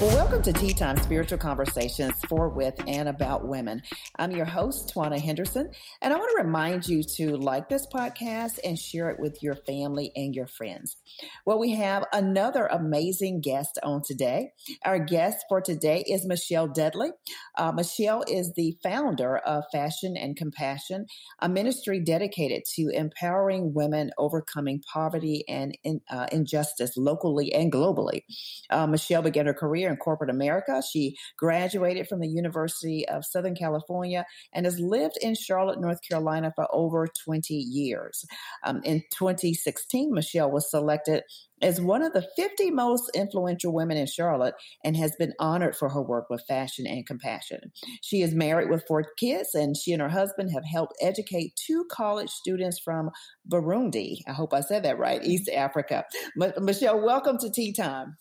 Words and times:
Well, 0.00 0.14
welcome 0.14 0.42
to 0.42 0.52
Tea 0.52 0.74
Time 0.74 0.96
Spiritual 0.96 1.38
Conversations 1.38 2.14
for, 2.28 2.48
with, 2.48 2.80
and 2.86 3.08
about 3.08 3.48
women. 3.48 3.82
I'm 4.16 4.30
your 4.30 4.44
host, 4.44 4.94
Twana 4.94 5.20
Henderson, 5.20 5.72
and 6.00 6.14
I 6.14 6.16
want 6.16 6.30
to 6.36 6.44
remind 6.44 6.86
you 6.86 7.02
to 7.16 7.36
like 7.36 7.68
this 7.68 7.84
podcast 7.92 8.60
and 8.62 8.78
share 8.78 9.10
it 9.10 9.18
with 9.18 9.42
your 9.42 9.56
family 9.56 10.12
and 10.14 10.36
your 10.36 10.46
friends. 10.46 10.98
Well, 11.44 11.58
we 11.58 11.72
have 11.72 12.04
another 12.12 12.66
amazing 12.66 13.40
guest 13.40 13.76
on 13.82 14.02
today. 14.06 14.52
Our 14.84 15.00
guest 15.00 15.44
for 15.48 15.60
today 15.60 16.04
is 16.06 16.24
Michelle 16.24 16.68
Dudley. 16.68 17.10
Uh, 17.56 17.72
Michelle 17.72 18.22
is 18.28 18.52
the 18.54 18.76
founder 18.84 19.38
of 19.38 19.64
Fashion 19.72 20.16
and 20.16 20.36
Compassion, 20.36 21.06
a 21.40 21.48
ministry 21.48 21.98
dedicated 21.98 22.62
to 22.76 22.88
empowering 22.90 23.74
women 23.74 24.12
overcoming 24.16 24.80
poverty 24.80 25.42
and 25.48 25.76
in, 25.82 26.02
uh, 26.08 26.28
injustice 26.30 26.96
locally 26.96 27.52
and 27.52 27.72
globally. 27.72 28.22
Uh, 28.70 28.86
Michelle 28.86 29.22
began 29.22 29.46
her 29.46 29.54
career 29.54 29.87
in 29.88 29.96
corporate 29.96 30.30
America. 30.30 30.82
She 30.82 31.16
graduated 31.36 32.08
from 32.08 32.20
the 32.20 32.28
University 32.28 33.08
of 33.08 33.24
Southern 33.24 33.54
California 33.54 34.24
and 34.52 34.66
has 34.66 34.78
lived 34.78 35.18
in 35.20 35.34
Charlotte, 35.34 35.80
North 35.80 36.00
Carolina 36.08 36.52
for 36.54 36.66
over 36.72 37.08
20 37.24 37.54
years. 37.54 38.24
Um, 38.64 38.80
in 38.84 39.02
2016, 39.12 40.12
Michelle 40.12 40.50
was 40.50 40.70
selected 40.70 41.22
as 41.62 41.80
one 41.80 42.02
of 42.02 42.12
the 42.12 42.26
50 42.36 42.70
most 42.70 43.10
influential 43.14 43.72
women 43.72 43.96
in 43.96 44.06
Charlotte 44.06 44.54
and 44.84 44.96
has 44.96 45.14
been 45.18 45.32
honored 45.38 45.76
for 45.76 45.88
her 45.88 46.02
work 46.02 46.30
with 46.30 46.44
fashion 46.46 46.86
and 46.86 47.06
compassion. 47.06 47.72
She 48.02 48.22
is 48.22 48.34
married 48.34 48.70
with 48.70 48.86
four 48.86 49.04
kids, 49.18 49.54
and 49.54 49.76
she 49.76 49.92
and 49.92 50.02
her 50.02 50.08
husband 50.08 50.52
have 50.52 50.64
helped 50.64 50.94
educate 51.00 51.56
two 51.56 51.84
college 51.90 52.30
students 52.30 52.78
from 52.78 53.10
Burundi. 53.50 54.18
I 54.26 54.32
hope 54.32 54.54
I 54.54 54.60
said 54.60 54.84
that 54.84 54.98
right, 54.98 55.24
East 55.24 55.48
Africa. 55.48 56.04
M- 56.40 56.52
Michelle, 56.64 57.00
welcome 57.00 57.38
to 57.38 57.50
Tea 57.50 57.72
Time. 57.72 58.16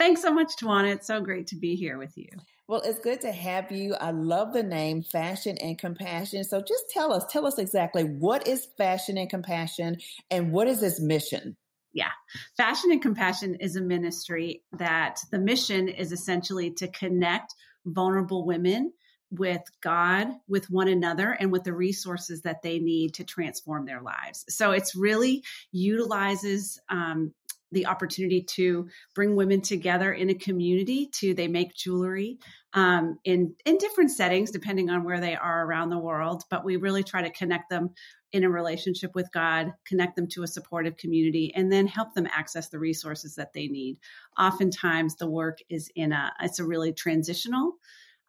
Thanks 0.00 0.22
so 0.22 0.32
much, 0.32 0.56
Tawana. 0.56 0.94
It's 0.94 1.06
so 1.06 1.20
great 1.20 1.48
to 1.48 1.56
be 1.56 1.76
here 1.76 1.98
with 1.98 2.16
you. 2.16 2.30
Well, 2.66 2.80
it's 2.80 3.00
good 3.00 3.20
to 3.20 3.30
have 3.30 3.70
you. 3.70 3.94
I 4.00 4.12
love 4.12 4.54
the 4.54 4.62
name 4.62 5.02
Fashion 5.02 5.58
and 5.58 5.78
Compassion. 5.78 6.42
So 6.44 6.62
just 6.62 6.84
tell 6.88 7.12
us, 7.12 7.26
tell 7.28 7.46
us 7.46 7.58
exactly 7.58 8.04
what 8.04 8.48
is 8.48 8.66
Fashion 8.78 9.18
and 9.18 9.28
Compassion 9.28 9.98
and 10.30 10.52
what 10.52 10.68
is 10.68 10.82
its 10.82 11.00
mission? 11.00 11.54
Yeah. 11.92 12.12
Fashion 12.56 12.92
and 12.92 13.02
Compassion 13.02 13.56
is 13.56 13.76
a 13.76 13.82
ministry 13.82 14.62
that 14.78 15.18
the 15.32 15.38
mission 15.38 15.88
is 15.88 16.12
essentially 16.12 16.70
to 16.78 16.88
connect 16.88 17.54
vulnerable 17.84 18.46
women 18.46 18.94
with 19.30 19.62
God, 19.82 20.28
with 20.48 20.70
one 20.70 20.88
another, 20.88 21.30
and 21.32 21.52
with 21.52 21.64
the 21.64 21.74
resources 21.74 22.42
that 22.42 22.62
they 22.62 22.78
need 22.78 23.14
to 23.14 23.24
transform 23.24 23.84
their 23.84 24.00
lives. 24.00 24.44
So 24.48 24.72
it's 24.72 24.96
really 24.96 25.44
utilizes 25.72 26.80
um, 26.88 27.34
the 27.72 27.86
opportunity 27.86 28.42
to 28.42 28.88
bring 29.14 29.36
women 29.36 29.60
together 29.60 30.12
in 30.12 30.30
a 30.30 30.34
community 30.34 31.08
to 31.12 31.34
they 31.34 31.48
make 31.48 31.74
jewelry 31.74 32.38
um, 32.74 33.18
in 33.24 33.54
in 33.64 33.78
different 33.78 34.10
settings 34.10 34.50
depending 34.50 34.90
on 34.90 35.04
where 35.04 35.20
they 35.20 35.36
are 35.36 35.66
around 35.66 35.90
the 35.90 35.98
world 35.98 36.44
but 36.50 36.64
we 36.64 36.76
really 36.76 37.02
try 37.02 37.22
to 37.22 37.30
connect 37.30 37.70
them 37.70 37.90
in 38.32 38.44
a 38.44 38.50
relationship 38.50 39.14
with 39.14 39.30
god 39.32 39.72
connect 39.84 40.16
them 40.16 40.26
to 40.26 40.42
a 40.42 40.48
supportive 40.48 40.96
community 40.96 41.52
and 41.54 41.72
then 41.72 41.86
help 41.86 42.14
them 42.14 42.28
access 42.32 42.68
the 42.68 42.78
resources 42.78 43.34
that 43.34 43.52
they 43.52 43.66
need 43.66 43.98
oftentimes 44.38 45.16
the 45.16 45.30
work 45.30 45.58
is 45.68 45.90
in 45.94 46.12
a 46.12 46.32
it's 46.40 46.58
a 46.58 46.64
really 46.64 46.92
transitional 46.92 47.74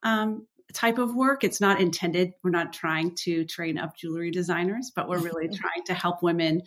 um, 0.03 0.47
type 0.73 0.97
of 0.97 1.15
work. 1.15 1.43
It's 1.43 1.61
not 1.61 1.81
intended, 1.81 2.33
we're 2.43 2.51
not 2.51 2.73
trying 2.73 3.15
to 3.23 3.45
train 3.45 3.77
up 3.77 3.95
jewelry 3.95 4.31
designers, 4.31 4.91
but 4.95 5.07
we're 5.07 5.19
really 5.19 5.47
trying 5.53 5.83
to 5.85 5.93
help 5.93 6.23
women 6.23 6.63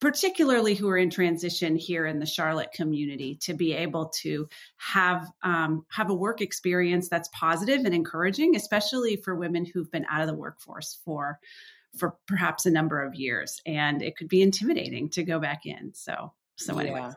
particularly 0.00 0.74
who 0.74 0.88
are 0.88 0.98
in 0.98 1.10
transition 1.10 1.76
here 1.76 2.06
in 2.06 2.18
the 2.18 2.26
Charlotte 2.26 2.72
community, 2.72 3.36
to 3.42 3.54
be 3.54 3.72
able 3.72 4.10
to 4.22 4.48
have 4.76 5.26
um, 5.42 5.84
have 5.90 6.10
a 6.10 6.14
work 6.14 6.40
experience 6.40 7.08
that's 7.08 7.28
positive 7.32 7.84
and 7.84 7.94
encouraging, 7.94 8.56
especially 8.56 9.16
for 9.16 9.34
women 9.34 9.64
who've 9.64 9.90
been 9.90 10.06
out 10.10 10.20
of 10.20 10.28
the 10.28 10.34
workforce 10.34 10.98
for 11.04 11.38
for 11.96 12.16
perhaps 12.26 12.66
a 12.66 12.70
number 12.70 13.02
of 13.02 13.14
years, 13.14 13.60
and 13.66 14.02
it 14.02 14.16
could 14.16 14.28
be 14.28 14.42
intimidating 14.42 15.08
to 15.10 15.22
go 15.22 15.38
back 15.38 15.64
in. 15.64 15.92
So 15.94 16.32
so 16.56 16.78
anyway. 16.78 17.00
Yeah. 17.00 17.12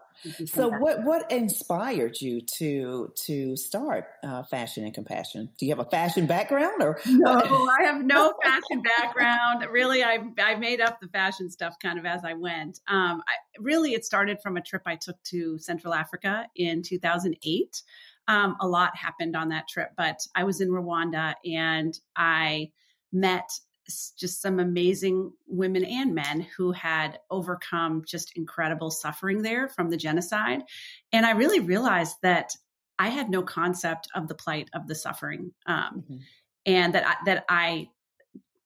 So 0.48 0.70
what 0.70 1.03
what 1.03 1.31
inspired 1.31 2.20
you 2.20 2.42
to 2.58 3.14
to 3.25 3.56
start 3.56 4.06
uh, 4.24 4.44
fashion 4.44 4.84
and 4.84 4.94
compassion? 4.94 5.50
Do 5.59 5.66
you 5.68 5.75
have 5.75 5.86
a 5.86 5.90
fashion 5.90 6.25
background 6.25 6.81
or 6.81 7.00
no? 7.06 7.31
I 7.80 7.84
have 7.84 8.03
no 8.03 8.34
fashion 8.44 8.81
background. 8.81 9.66
Really, 9.72 10.03
I 10.03 10.20
I 10.40 10.56
made 10.56 10.81
up 10.81 11.00
the 11.00 11.08
fashion 11.09 11.52
stuff 11.52 11.75
kind 11.81 12.00
of 12.00 12.06
as 12.06 12.22
I 12.25 12.34
went. 12.34 12.80
Um, 12.88 13.22
I, 13.28 13.59
really, 13.59 13.94
it 13.94 14.06
started 14.06 14.40
from 14.42 14.58
a 14.58 14.62
trip 14.62 14.81
I 14.88 14.96
took 14.96 15.22
to 15.25 15.59
Central 15.59 15.94
Africa 15.94 16.48
in 16.56 16.81
2008. 16.81 17.81
Um, 18.28 18.58
a 18.59 18.68
lot 18.68 18.98
happened 18.98 19.36
on 19.36 19.50
that 19.50 19.68
trip, 19.68 19.92
but 19.96 20.19
I 20.36 20.44
was 20.46 20.62
in 20.62 20.69
Rwanda 20.69 21.36
and 21.46 21.98
I 22.16 22.72
met 23.14 23.50
just 23.88 24.42
some 24.42 24.59
amazing 24.59 25.31
women 25.48 25.86
and 25.86 26.14
men 26.14 26.46
who 26.56 26.72
had 26.72 27.20
overcome 27.30 28.03
just 28.06 28.36
incredible 28.36 28.92
suffering 28.92 29.42
there 29.42 29.68
from 29.68 29.90
the 29.90 29.98
genocide. 29.98 30.64
And 31.12 31.25
I 31.25 31.31
really 31.31 31.59
realized 31.59 32.16
that 32.22 32.52
I 33.00 33.09
had 33.09 33.30
no 33.30 33.44
concept 33.44 34.08
of 34.16 34.28
the 34.28 34.36
plight 34.36 34.70
of 34.74 34.88
the 34.88 34.96
suffering. 34.96 35.52
Um, 35.66 36.03
mm-hmm. 36.03 36.18
And 36.66 36.96
that 36.96 37.08
I, 37.08 37.16
that 37.25 37.46
I, 37.48 37.90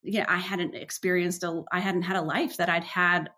yeah, 0.04 0.26
I 0.28 0.38
hadn't 0.38 0.74
experienced 0.74 1.44
a, 1.44 1.64
I 1.72 1.80
hadn't 1.80 2.02
had 2.02 2.16
a 2.16 2.22
life 2.22 2.58
that 2.58 2.70
I'd 2.70 2.84
had 2.84 3.30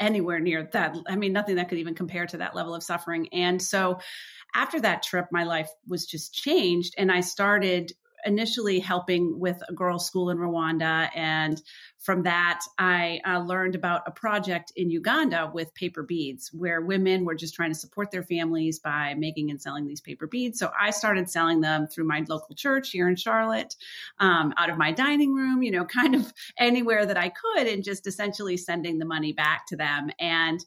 anywhere 0.00 0.40
near 0.40 0.68
that. 0.72 0.96
I 1.06 1.14
mean, 1.14 1.32
nothing 1.32 1.56
that 1.56 1.68
could 1.68 1.78
even 1.78 1.94
compare 1.94 2.26
to 2.26 2.38
that 2.38 2.56
level 2.56 2.74
of 2.74 2.82
suffering. 2.82 3.28
And 3.32 3.62
so 3.62 4.00
after 4.54 4.80
that 4.80 5.02
trip, 5.04 5.26
my 5.30 5.44
life 5.44 5.70
was 5.86 6.06
just 6.06 6.34
changed. 6.34 6.94
And 6.98 7.12
I 7.12 7.20
started 7.20 7.92
initially 8.24 8.80
helping 8.80 9.38
with 9.38 9.60
a 9.68 9.72
girls' 9.72 10.06
school 10.06 10.30
in 10.30 10.38
Rwanda. 10.38 11.10
And 11.14 11.60
from 11.98 12.22
that, 12.24 12.60
I 12.78 13.20
uh, 13.26 13.40
learned 13.40 13.74
about 13.74 14.02
a 14.06 14.10
project 14.10 14.72
in 14.76 14.90
Uganda 14.90 15.50
with 15.52 15.74
paper 15.74 16.02
beads 16.02 16.50
where 16.52 16.80
women 16.80 17.24
were 17.24 17.34
just 17.34 17.54
trying 17.54 17.70
to 17.70 17.78
support 17.78 18.10
their 18.10 18.22
families 18.22 18.78
by 18.78 19.14
making 19.14 19.50
and 19.50 19.60
selling 19.60 19.86
these 19.86 20.00
paper 20.00 20.26
beads. 20.26 20.58
So 20.58 20.70
I 20.78 20.90
started 20.90 21.30
selling 21.30 21.60
them 21.60 21.86
through 21.86 22.04
my 22.04 22.24
local 22.28 22.54
church 22.54 22.90
here 22.90 23.08
in 23.08 23.16
Charlotte, 23.16 23.74
um, 24.18 24.52
out 24.56 24.70
of 24.70 24.76
my 24.76 24.92
dining 24.92 25.34
room, 25.34 25.62
you 25.62 25.70
know, 25.70 25.84
kind 25.94 26.14
of 26.14 26.32
anywhere 26.58 27.06
that 27.06 27.16
I 27.16 27.30
could, 27.30 27.66
and 27.66 27.82
just 27.82 28.06
essentially 28.06 28.56
sending 28.56 28.98
the 28.98 29.06
money 29.06 29.32
back 29.32 29.66
to 29.68 29.76
them. 29.76 30.10
And 30.18 30.64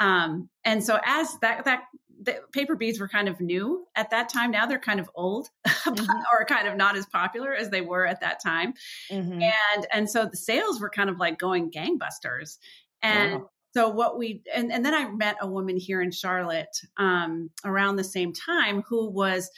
um, 0.00 0.48
and 0.64 0.82
so 0.82 0.98
as 1.04 1.38
that 1.42 1.66
that 1.66 1.82
the 2.22 2.40
paper 2.52 2.76
beads 2.76 3.00
were 3.00 3.08
kind 3.08 3.28
of 3.28 3.40
new 3.40 3.86
at 3.96 4.10
that 4.10 4.28
time. 4.28 4.50
Now 4.50 4.66
they're 4.66 4.78
kind 4.78 5.00
of 5.00 5.10
old 5.14 5.48
mm-hmm. 5.66 6.20
or 6.32 6.44
kind 6.44 6.68
of 6.68 6.76
not 6.76 6.96
as 6.96 7.06
popular 7.06 7.54
as 7.54 7.70
they 7.70 7.80
were 7.80 8.06
at 8.06 8.20
that 8.20 8.42
time. 8.42 8.74
Mm-hmm. 9.10 9.42
And 9.42 9.86
and 9.92 10.10
so 10.10 10.26
the 10.26 10.36
sales 10.36 10.80
were 10.80 10.90
kind 10.90 11.10
of 11.10 11.18
like 11.18 11.38
going 11.38 11.70
gangbusters. 11.70 12.58
And 13.02 13.32
wow. 13.32 13.50
so 13.74 13.88
what 13.88 14.18
we 14.18 14.42
and, 14.54 14.72
and 14.72 14.84
then 14.84 14.94
I 14.94 15.08
met 15.08 15.36
a 15.40 15.46
woman 15.46 15.76
here 15.76 16.02
in 16.02 16.10
Charlotte 16.10 16.80
um, 16.96 17.50
around 17.64 17.96
the 17.96 18.04
same 18.04 18.32
time 18.32 18.82
who 18.82 19.10
was 19.10 19.50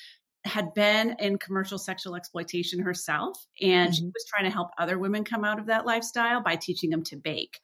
had 0.45 0.75
been 0.75 1.15
in 1.21 1.39
commercial 1.39 1.79
sexual 1.79 2.17
exploitation 2.17 2.81
herself 2.81 3.47
and 3.61 3.93
mm-hmm. 3.93 3.93
she 3.93 4.05
was 4.05 4.25
trying 4.29 4.45
to 4.45 4.51
help 4.51 4.71
other 4.77 4.99
women 4.99 5.23
come 5.23 5.45
out 5.45 5.61
of 5.61 5.67
that 5.67 5.87
lifestyle 5.87 6.43
by 6.43 6.57
teaching 6.57 6.91
them 6.91 7.05
to 7.05 7.17
bake. 7.17 7.61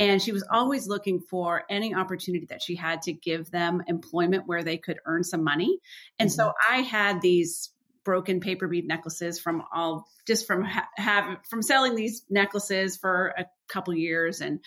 And 0.00 0.20
she 0.20 0.32
was 0.32 0.44
always 0.50 0.88
looking 0.88 1.20
for 1.20 1.62
any 1.68 1.94
opportunity 1.94 2.46
that 2.46 2.62
she 2.62 2.74
had 2.74 3.02
to 3.02 3.12
give 3.12 3.50
them 3.50 3.82
employment 3.86 4.46
where 4.46 4.64
they 4.64 4.78
could 4.78 4.98
earn 5.04 5.22
some 5.22 5.44
money. 5.44 5.78
And 6.18 6.30
mm-hmm. 6.30 6.34
so 6.34 6.52
I 6.68 6.78
had 6.78 7.20
these 7.20 7.70
broken 8.02 8.40
paper 8.40 8.66
bead 8.66 8.88
necklaces 8.88 9.38
from 9.38 9.62
all 9.74 10.08
just 10.26 10.46
from 10.46 10.64
ha- 10.64 10.88
have 10.96 11.36
from 11.48 11.60
selling 11.60 11.94
these 11.94 12.24
necklaces 12.30 12.96
for 12.96 13.34
a 13.36 13.44
couple 13.68 13.94
years 13.94 14.40
and 14.40 14.60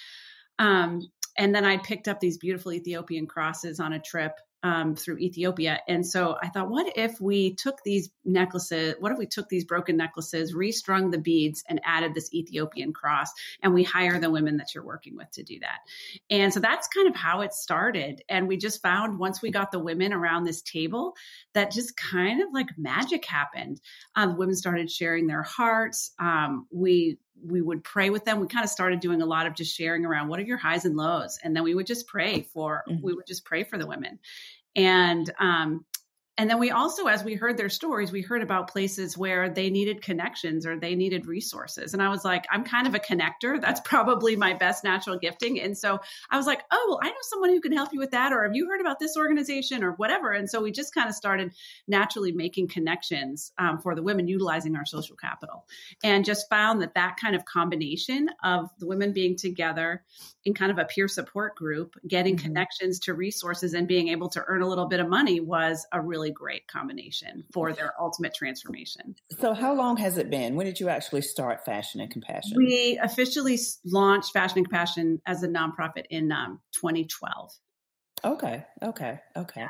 um 0.60 1.02
and 1.36 1.54
then 1.56 1.66
I 1.66 1.78
picked 1.78 2.08
up 2.08 2.19
these 2.19 2.38
beautiful 2.38 2.74
Ethiopian 2.74 3.25
crosses 3.25 3.80
on 3.80 3.92
a 3.92 4.00
trip 4.00 4.34
um, 4.63 4.95
through 4.95 5.18
Ethiopia. 5.18 5.80
And 5.88 6.07
so 6.07 6.38
I 6.42 6.50
thought, 6.50 6.69
what 6.69 6.98
if 6.98 7.19
we 7.19 7.54
took 7.54 7.83
these 7.83 8.10
necklaces, 8.24 8.95
what 9.00 9.12
if 9.12 9.18
we 9.18 9.27
took 9.27 9.50
these 9.50 9.65
broken 9.65 9.98
necklaces, 9.98 10.54
restrung 10.54 11.12
the 11.12 11.18
beads, 11.18 11.63
and 11.68 11.81
added 11.83 12.13
this 12.13 12.33
Ethiopian 12.33 12.94
cross, 12.94 13.30
and 13.62 13.74
we 13.74 13.83
hire 13.83 14.19
the 14.19 14.31
women 14.31 14.57
that 14.57 14.74
you're 14.74 14.86
working 14.86 15.15
with 15.18 15.30
to 15.31 15.44
do 15.44 15.60
that? 15.60 15.80
And 16.30 16.54
so 16.54 16.60
that's 16.60 16.88
kind 16.88 17.07
of 17.07 17.15
how 17.15 17.42
it 17.42 17.54
started. 17.54 18.21
And 18.30 18.48
we 18.48 18.57
just 18.57 18.81
found 18.81 19.19
once 19.19 19.42
we 19.42 19.51
got 19.51 19.71
the 19.71 19.80
women 19.80 20.13
around 20.13 20.45
this 20.45 20.62
table 20.62 21.15
that 21.54 21.71
just 21.71 21.98
kind 21.98 22.42
of 22.42 22.50
like 22.54 22.69
magic 22.77 23.25
happened. 23.25 23.81
Um, 24.15 24.38
women 24.38 24.56
started 24.56 24.89
sharing 24.89 25.27
their 25.27 25.44
hearts. 25.44 26.12
Um, 26.19 26.68
we 26.71 27.18
we 27.42 27.62
would 27.62 27.84
pray 27.84 28.10
with 28.10 28.26
them. 28.26 28.40
We 28.40 28.48
kind 28.48 28.64
of 28.64 28.70
started 28.70 29.00
doing 29.00 29.22
a 29.22 29.26
lot 29.26 29.46
of 29.46 29.56
just 29.56 29.76
sharing 29.76 30.06
around 30.06 30.28
what 30.28 30.40
are 30.40 30.44
your 30.44 30.58
highs 30.58 30.86
and 30.86 30.96
lows, 30.96 31.40
and 31.44 31.56
then 31.56 31.64
we 31.64 31.76
would 31.76 31.88
just 31.88 32.08
pray 32.08 32.42
for 32.54 32.84
mm-hmm. 32.88 33.04
we 33.04 33.14
would 33.14 33.28
just 33.28 33.46
pray 33.46 33.64
for 33.64 33.78
the 33.78 33.88
women, 33.88 34.20
and 34.76 35.32
um, 35.40 35.86
and 36.36 36.50
then 36.50 36.58
we 36.58 36.72
also, 36.72 37.06
as 37.06 37.24
we 37.24 37.36
heard 37.36 37.58
their 37.58 37.70
stories, 37.70 38.12
we 38.12 38.24
heard 38.24 38.42
about 38.42 38.72
places 38.72 39.16
where 39.16 39.50
they 39.50 39.70
needed 39.70 40.02
connections 40.02 40.66
or 40.66 40.80
they 40.80 40.96
needed 40.96 41.28
resources. 41.28 41.94
And 41.94 42.02
I 42.02 42.10
was 42.10 42.26
like, 42.26 42.46
I'm 42.52 42.64
kind 42.64 42.88
of 42.88 42.96
a 42.96 43.00
connector. 43.00 43.62
That's 43.62 43.82
probably 43.86 44.36
my 44.36 44.54
best 44.54 44.84
natural 44.84 45.20
gifting. 45.20 45.62
And 45.62 45.78
so 45.78 46.00
I 46.32 46.38
was 46.38 46.48
like, 46.48 46.64
oh, 46.72 46.86
well, 46.90 47.00
I 47.04 47.10
know 47.10 47.16
someone 47.22 47.52
who 47.52 47.62
can 47.62 47.72
help 47.72 47.90
you 47.94 48.00
with 48.00 48.12
that. 48.12 48.34
Or 48.34 48.44
have 48.44 48.56
you 48.56 48.68
heard 48.68 48.82
about 48.82 48.98
this 49.00 49.16
organization 49.16 49.84
or 49.84 49.92
whatever? 49.92 50.32
And 50.32 50.50
so 50.50 50.60
we 50.62 50.72
just 50.72 50.94
kind 50.96 51.08
of 51.08 51.14
started 51.14 51.54
naturally 51.88 52.32
making 52.32 52.68
connections 52.68 53.52
um, 53.60 53.78
for 53.78 53.94
the 53.94 54.02
women 54.02 54.28
utilizing 54.28 54.76
our 54.76 54.86
social 54.86 55.16
capital 55.16 55.66
and 56.04 56.26
just 56.26 56.50
found 56.50 56.82
that 56.82 56.96
that 56.96 57.18
kind 57.22 57.36
of 57.36 57.46
combination 57.46 58.30
of 58.44 58.72
the 58.80 58.88
women 58.88 59.14
being 59.14 59.36
together 59.36 60.04
in 60.46 60.56
kind 60.56 60.72
of 60.72 60.80
a 60.80 60.86
peer 60.86 61.08
support 61.08 61.56
group, 61.56 61.96
getting 62.08 62.36
mm-hmm. 62.36 62.46
connections 62.46 63.00
to 63.02 63.14
resources 63.14 63.76
and 63.76 63.88
being 63.88 64.08
able 64.08 64.30
to 64.30 64.44
earn 64.48 64.64
a 64.64 64.68
little 64.68 64.88
bit 64.88 65.00
of 65.00 65.08
money 65.08 65.40
was 65.40 65.86
a 65.92 66.02
really 66.02 66.23
really 66.24 66.34
great 66.34 66.68
combination 66.68 67.44
for 67.54 67.74
their 67.74 67.94
ultimate 68.00 68.34
transformation. 68.34 69.16
So, 69.40 69.54
how 69.54 69.74
long 69.74 69.98
has 69.98 70.18
it 70.18 70.30
been? 70.30 70.56
When 70.56 70.66
did 70.66 70.80
you 70.80 70.90
actually 70.90 71.22
start 71.22 71.66
Fashion 71.66 72.02
and 72.02 72.12
Compassion? 72.12 72.58
We 72.58 73.00
officially 73.02 73.60
launched 73.86 74.31
Fashion 74.31 74.60
and 74.60 74.68
Compassion 74.68 75.22
as 75.25 75.44
a 75.44 75.48
nonprofit 75.48 76.06
in 76.10 76.31
um, 76.31 76.62
2012. 76.74 77.52
Okay, 78.25 78.64
okay, 78.81 79.20
okay. 79.36 79.66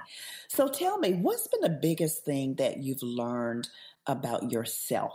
So, 0.50 0.68
tell 0.68 0.98
me, 1.00 1.14
what's 1.14 1.48
been 1.48 1.62
the 1.62 1.80
biggest 1.82 2.24
thing 2.24 2.56
that 2.56 2.78
you've 2.78 3.04
learned 3.04 3.68
about 4.06 4.52
yourself 4.52 5.14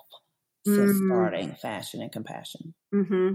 since 0.66 0.92
mm. 0.92 1.06
starting 1.06 1.54
Fashion 1.54 2.02
and 2.02 2.10
Compassion? 2.10 2.74
Mm-hmm. 2.92 3.34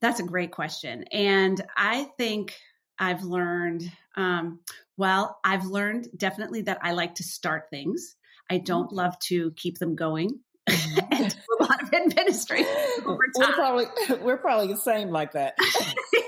That's 0.00 0.20
a 0.20 0.24
great 0.24 0.50
question. 0.52 1.04
And 1.12 1.62
I 1.76 2.04
think 2.16 2.56
I've 3.00 3.24
learned 3.24 3.90
um, 4.16 4.60
well, 4.96 5.38
I've 5.42 5.64
learned 5.64 6.08
definitely 6.14 6.62
that 6.62 6.78
I 6.82 6.92
like 6.92 7.14
to 7.16 7.22
start 7.22 7.70
things. 7.70 8.16
I 8.50 8.58
don't 8.58 8.88
mm-hmm. 8.88 8.96
love 8.96 9.18
to 9.28 9.52
keep 9.52 9.78
them 9.78 9.96
going. 9.96 10.40
Mm-hmm. 10.70 11.12
and 11.12 11.30
do 11.30 11.56
a 11.58 11.64
lot 11.64 11.82
of 11.82 11.92
administration 11.92 12.66
over 13.04 13.24
time. 13.36 13.48
We're 13.48 13.54
probably 13.54 13.86
we're 14.22 14.36
probably 14.36 14.68
the 14.68 14.76
same 14.76 15.10
like 15.10 15.32
that. 15.32 15.54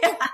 yeah. 0.03 0.27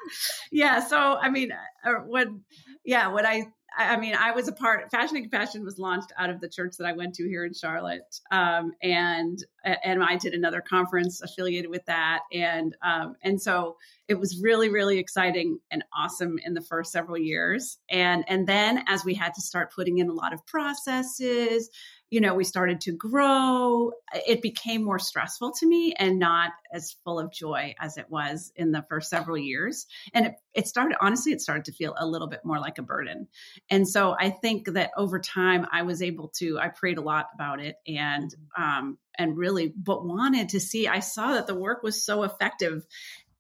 yeah. 0.50 0.87
So 0.87 0.96
I 0.96 1.29
mean, 1.29 1.50
uh, 1.85 1.93
when 2.06 2.43
yeah, 2.84 3.08
when 3.08 3.26
I 3.26 3.49
I 3.76 3.96
mean, 3.96 4.14
I 4.14 4.32
was 4.32 4.49
a 4.49 4.52
part. 4.52 4.91
Fashion 4.91 5.17
and 5.17 5.31
Compassion 5.31 5.64
was 5.64 5.79
launched 5.79 6.12
out 6.19 6.31
of 6.31 6.41
the 6.41 6.49
church 6.49 6.76
that 6.79 6.87
I 6.87 6.93
went 6.93 7.14
to 7.17 7.29
here 7.29 7.44
in 7.44 7.52
Charlotte, 7.52 8.20
um, 8.31 8.73
and 8.82 9.44
and 9.64 10.02
I 10.02 10.17
did 10.17 10.32
another 10.32 10.62
conference 10.62 11.20
affiliated 11.20 11.70
with 11.70 11.84
that, 11.87 12.20
and 12.32 12.75
um, 12.82 13.17
and 13.23 13.41
so 13.41 13.76
it 14.08 14.19
was 14.19 14.40
really 14.43 14.69
really 14.69 14.99
exciting 14.99 15.60
and 15.70 15.84
awesome 15.96 16.38
in 16.44 16.55
the 16.55 16.62
first 16.62 16.93
several 16.93 17.19
years, 17.19 17.78
and 17.88 18.25
and 18.28 18.46
then 18.46 18.82
as 18.88 19.05
we 19.05 19.14
had 19.14 19.34
to 19.34 19.40
start 19.40 19.72
putting 19.75 19.99
in 19.99 20.08
a 20.08 20.14
lot 20.14 20.32
of 20.32 20.46
processes 20.46 21.70
you 22.10 22.22
know, 22.22 22.34
we 22.34 22.44
started 22.44 22.81
to 22.82 22.93
grow. 22.93 23.93
It 24.26 24.40
became 24.40 24.82
more 24.82 24.99
stressful 24.99 25.52
to 25.58 25.66
me 25.66 25.93
and 25.93 26.19
not 26.19 26.52
as 26.72 26.96
full 27.05 27.19
of 27.19 27.32
joy 27.32 27.75
as 27.78 27.99
it 27.99 28.06
was 28.08 28.50
in 28.56 28.72
the 28.72 28.84
first 28.88 29.10
several 29.10 29.37
years. 29.37 29.87
And 30.14 30.26
it, 30.26 30.34
it 30.55 30.66
started, 30.66 30.96
honestly, 31.00 31.32
it 31.32 31.43
started 31.43 31.66
to 31.66 31.72
feel 31.72 31.94
a 31.99 32.06
little 32.06 32.28
bit 32.28 32.40
more 32.44 32.58
like 32.58 32.78
a 32.78 32.82
burden. 32.82 33.28
And 33.69 33.87
so 33.87 34.16
I 34.19 34.31
think 34.31 34.72
that 34.72 34.90
over 34.96 35.20
time 35.20 35.66
I 35.70 35.82
was 35.82 36.00
able 36.00 36.28
to, 36.38 36.58
I 36.58 36.69
prayed 36.69 36.99
a 36.99 37.02
lot 37.02 37.26
about 37.34 37.60
it 37.60 37.76
and, 37.87 38.34
um, 38.56 38.99
and 39.19 39.37
really, 39.37 39.69
but 39.76 40.05
wanted 40.05 40.50
to 40.50 40.60
see, 40.60 40.88
I 40.88 41.00
saw 41.00 41.34
that 41.34 41.46
the 41.46 41.55
work 41.55 41.82
was 41.82 42.05
so 42.05 42.22
effective 42.22 42.87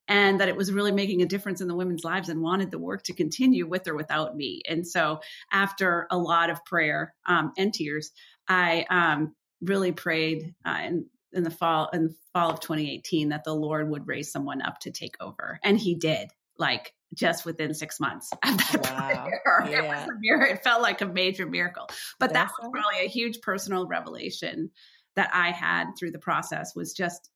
and 0.08 0.40
that 0.40 0.48
it 0.48 0.56
was 0.56 0.72
really 0.72 0.90
making 0.90 1.22
a 1.22 1.26
difference 1.26 1.60
in 1.60 1.68
the 1.68 1.74
women's 1.74 2.02
lives 2.02 2.28
and 2.28 2.42
wanted 2.42 2.70
the 2.70 2.78
work 2.78 3.02
to 3.04 3.12
continue 3.12 3.66
with 3.66 3.86
or 3.86 3.94
without 3.94 4.36
me. 4.36 4.62
And 4.66 4.86
so 4.86 5.20
after 5.52 6.06
a 6.10 6.18
lot 6.18 6.50
of 6.50 6.64
prayer 6.64 7.14
um, 7.26 7.52
and 7.56 7.72
tears, 7.72 8.10
I 8.48 8.86
um, 8.88 9.34
really 9.60 9.92
prayed 9.92 10.54
uh, 10.66 10.78
in, 10.84 11.06
in 11.32 11.42
the 11.42 11.50
fall 11.50 11.90
in 11.92 12.04
the 12.04 12.14
fall 12.32 12.50
of 12.50 12.60
2018 12.60 13.28
that 13.28 13.44
the 13.44 13.54
Lord 13.54 13.90
would 13.90 14.08
raise 14.08 14.32
someone 14.32 14.62
up 14.62 14.80
to 14.80 14.90
take 14.90 15.16
over, 15.20 15.60
and 15.62 15.78
He 15.78 15.94
did. 15.94 16.30
Like 16.60 16.92
just 17.14 17.46
within 17.46 17.72
six 17.72 18.00
months 18.00 18.32
of 18.32 18.56
that 18.58 18.80
wow. 18.84 19.28
prayer. 19.28 19.70
Yeah. 19.70 19.82
It 19.82 19.88
was 19.88 20.08
a 20.08 20.18
miracle. 20.20 20.54
It 20.54 20.64
felt 20.64 20.82
like 20.82 21.00
a 21.00 21.06
major 21.06 21.46
miracle. 21.46 21.88
But 22.18 22.32
That's 22.32 22.52
that 22.52 22.62
was 22.62 22.70
probably 22.72 23.06
a 23.06 23.08
huge 23.08 23.40
personal 23.40 23.86
revelation 23.86 24.70
that 25.16 25.30
I 25.32 25.50
had 25.50 25.92
through 25.98 26.12
the 26.12 26.18
process 26.18 26.74
was 26.74 26.92
just 26.92 27.30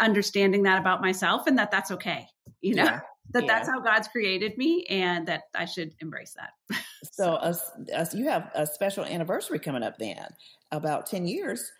understanding 0.00 0.64
that 0.64 0.80
about 0.80 1.00
myself 1.00 1.46
and 1.46 1.58
that 1.58 1.70
that's 1.70 1.90
okay. 1.90 2.26
You 2.60 2.74
know, 2.74 2.84
yeah. 2.84 3.00
that 3.32 3.44
yeah. 3.44 3.46
that's 3.46 3.68
how 3.68 3.80
God's 3.80 4.08
created 4.08 4.56
me 4.58 4.84
and 4.88 5.26
that 5.28 5.42
I 5.54 5.64
should 5.64 5.94
embrace 6.00 6.34
that. 6.36 6.78
so, 7.12 7.34
us, 7.34 7.70
us, 7.94 8.14
you 8.14 8.28
have 8.28 8.50
a 8.54 8.66
special 8.66 9.04
anniversary 9.04 9.58
coming 9.58 9.82
up 9.82 9.98
then, 9.98 10.26
about 10.70 11.06
10 11.06 11.26
years 11.26 11.70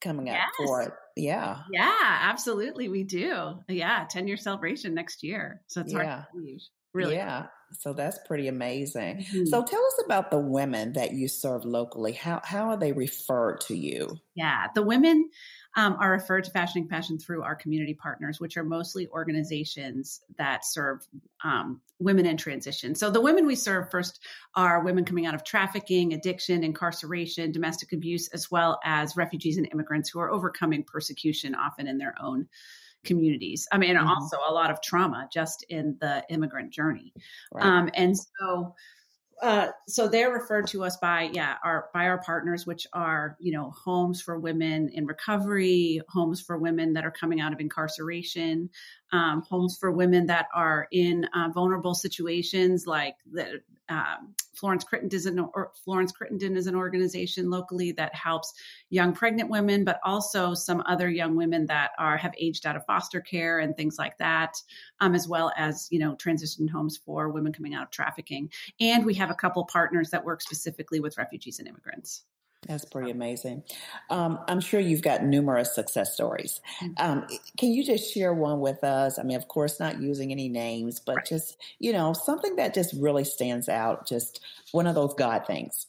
coming 0.00 0.28
up 0.30 0.36
yes. 0.36 0.48
for 0.66 0.82
it. 0.82 0.92
Yeah. 1.16 1.58
Yeah, 1.70 1.98
absolutely. 2.00 2.88
We 2.88 3.04
do. 3.04 3.58
Yeah. 3.68 4.06
10 4.08 4.26
year 4.26 4.36
celebration 4.36 4.94
next 4.94 5.22
year. 5.22 5.62
So 5.66 5.82
it's 5.82 5.92
yeah. 5.92 6.02
hard 6.04 6.08
to 6.08 6.26
believe. 6.32 6.60
Really? 6.92 7.14
Yeah. 7.16 7.46
So 7.72 7.92
that's 7.92 8.18
pretty 8.26 8.48
amazing. 8.48 9.18
Mm-hmm. 9.18 9.44
So 9.46 9.62
tell 9.62 9.84
us 9.84 10.02
about 10.04 10.30
the 10.30 10.40
women 10.40 10.94
that 10.94 11.12
you 11.12 11.28
serve 11.28 11.64
locally. 11.64 12.12
How 12.12 12.40
how 12.42 12.70
are 12.70 12.76
they 12.76 12.92
referred 12.92 13.60
to 13.62 13.76
you? 13.76 14.18
Yeah, 14.34 14.66
the 14.74 14.82
women 14.82 15.30
um, 15.76 15.96
are 16.00 16.10
referred 16.10 16.44
to 16.44 16.50
Fashion 16.50 16.80
and 16.80 16.88
Compassion 16.88 17.18
through 17.18 17.42
our 17.42 17.54
community 17.54 17.94
partners, 17.94 18.40
which 18.40 18.56
are 18.56 18.64
mostly 18.64 19.08
organizations 19.08 20.20
that 20.36 20.64
serve 20.64 21.06
um, 21.44 21.80
women 22.00 22.26
in 22.26 22.36
transition. 22.36 22.94
So 22.94 23.10
the 23.10 23.20
women 23.20 23.46
we 23.46 23.54
serve 23.54 23.90
first 23.90 24.20
are 24.54 24.82
women 24.82 25.04
coming 25.04 25.26
out 25.26 25.34
of 25.34 25.44
trafficking, 25.44 26.12
addiction, 26.12 26.64
incarceration, 26.64 27.52
domestic 27.52 27.92
abuse, 27.92 28.28
as 28.28 28.50
well 28.50 28.80
as 28.84 29.16
refugees 29.16 29.58
and 29.58 29.68
immigrants 29.72 30.10
who 30.10 30.18
are 30.18 30.30
overcoming 30.30 30.82
persecution, 30.82 31.54
often 31.54 31.86
in 31.86 31.98
their 31.98 32.14
own 32.20 32.48
communities. 33.04 33.66
I 33.72 33.78
mean, 33.78 33.96
mm-hmm. 33.96 34.06
also 34.06 34.38
a 34.46 34.52
lot 34.52 34.70
of 34.70 34.82
trauma 34.82 35.28
just 35.32 35.64
in 35.68 35.96
the 36.00 36.24
immigrant 36.28 36.72
journey. 36.72 37.12
Right. 37.52 37.64
Um, 37.64 37.90
and 37.94 38.16
so 38.16 38.74
uh, 39.42 39.68
so 39.88 40.06
they're 40.06 40.32
referred 40.32 40.66
to 40.66 40.84
us 40.84 40.96
by 40.98 41.30
yeah 41.32 41.56
our 41.64 41.88
by 41.94 42.06
our 42.06 42.18
partners 42.22 42.66
which 42.66 42.86
are 42.92 43.36
you 43.40 43.52
know 43.52 43.70
homes 43.70 44.20
for 44.20 44.38
women 44.38 44.90
in 44.92 45.06
recovery 45.06 46.00
homes 46.08 46.40
for 46.40 46.58
women 46.58 46.92
that 46.92 47.04
are 47.04 47.10
coming 47.10 47.40
out 47.40 47.52
of 47.52 47.60
incarceration 47.60 48.68
um, 49.12 49.42
homes 49.42 49.76
for 49.78 49.90
women 49.90 50.26
that 50.26 50.46
are 50.54 50.86
in 50.92 51.24
uh, 51.34 51.48
vulnerable 51.52 51.94
situations 51.94 52.86
like 52.86 53.16
the 53.30 53.60
um, 53.90 54.34
Florence 54.54 54.84
Crittenton 54.84 55.14
is 55.14 55.26
an 55.26 55.38
or 55.40 55.72
Florence 55.84 56.12
Crittenton 56.12 56.56
is 56.56 56.66
an 56.66 56.76
organization 56.76 57.50
locally 57.50 57.92
that 57.92 58.14
helps 58.14 58.52
young 58.88 59.12
pregnant 59.12 59.50
women, 59.50 59.84
but 59.84 59.98
also 60.04 60.54
some 60.54 60.82
other 60.86 61.08
young 61.08 61.34
women 61.34 61.66
that 61.66 61.90
are 61.98 62.16
have 62.16 62.34
aged 62.38 62.66
out 62.66 62.76
of 62.76 62.86
foster 62.86 63.20
care 63.20 63.58
and 63.58 63.76
things 63.76 63.98
like 63.98 64.16
that, 64.18 64.54
um, 65.00 65.14
as 65.14 65.26
well 65.26 65.50
as 65.56 65.88
you 65.90 65.98
know 65.98 66.14
transition 66.14 66.68
homes 66.68 66.98
for 67.04 67.30
women 67.30 67.52
coming 67.52 67.74
out 67.74 67.84
of 67.84 67.90
trafficking. 67.90 68.50
And 68.80 69.04
we 69.04 69.14
have 69.14 69.30
a 69.30 69.34
couple 69.34 69.64
partners 69.64 70.10
that 70.10 70.24
work 70.24 70.40
specifically 70.40 71.00
with 71.00 71.18
refugees 71.18 71.58
and 71.58 71.66
immigrants. 71.66 72.24
That's 72.68 72.84
pretty 72.84 73.10
amazing. 73.10 73.62
Um, 74.10 74.38
I'm 74.46 74.60
sure 74.60 74.80
you've 74.80 75.02
got 75.02 75.24
numerous 75.24 75.74
success 75.74 76.12
stories. 76.12 76.60
Mm-hmm. 76.82 76.92
Um, 76.98 77.26
can 77.56 77.70
you 77.70 77.84
just 77.84 78.12
share 78.12 78.34
one 78.34 78.60
with 78.60 78.84
us? 78.84 79.18
I 79.18 79.22
mean, 79.22 79.36
of 79.36 79.48
course, 79.48 79.80
not 79.80 80.00
using 80.00 80.30
any 80.30 80.48
names, 80.48 81.00
but 81.00 81.24
just, 81.24 81.56
you 81.78 81.92
know, 81.92 82.12
something 82.12 82.56
that 82.56 82.74
just 82.74 82.94
really 82.94 83.24
stands 83.24 83.68
out, 83.68 84.06
just 84.06 84.40
one 84.72 84.86
of 84.86 84.94
those 84.94 85.14
God 85.14 85.46
things. 85.46 85.86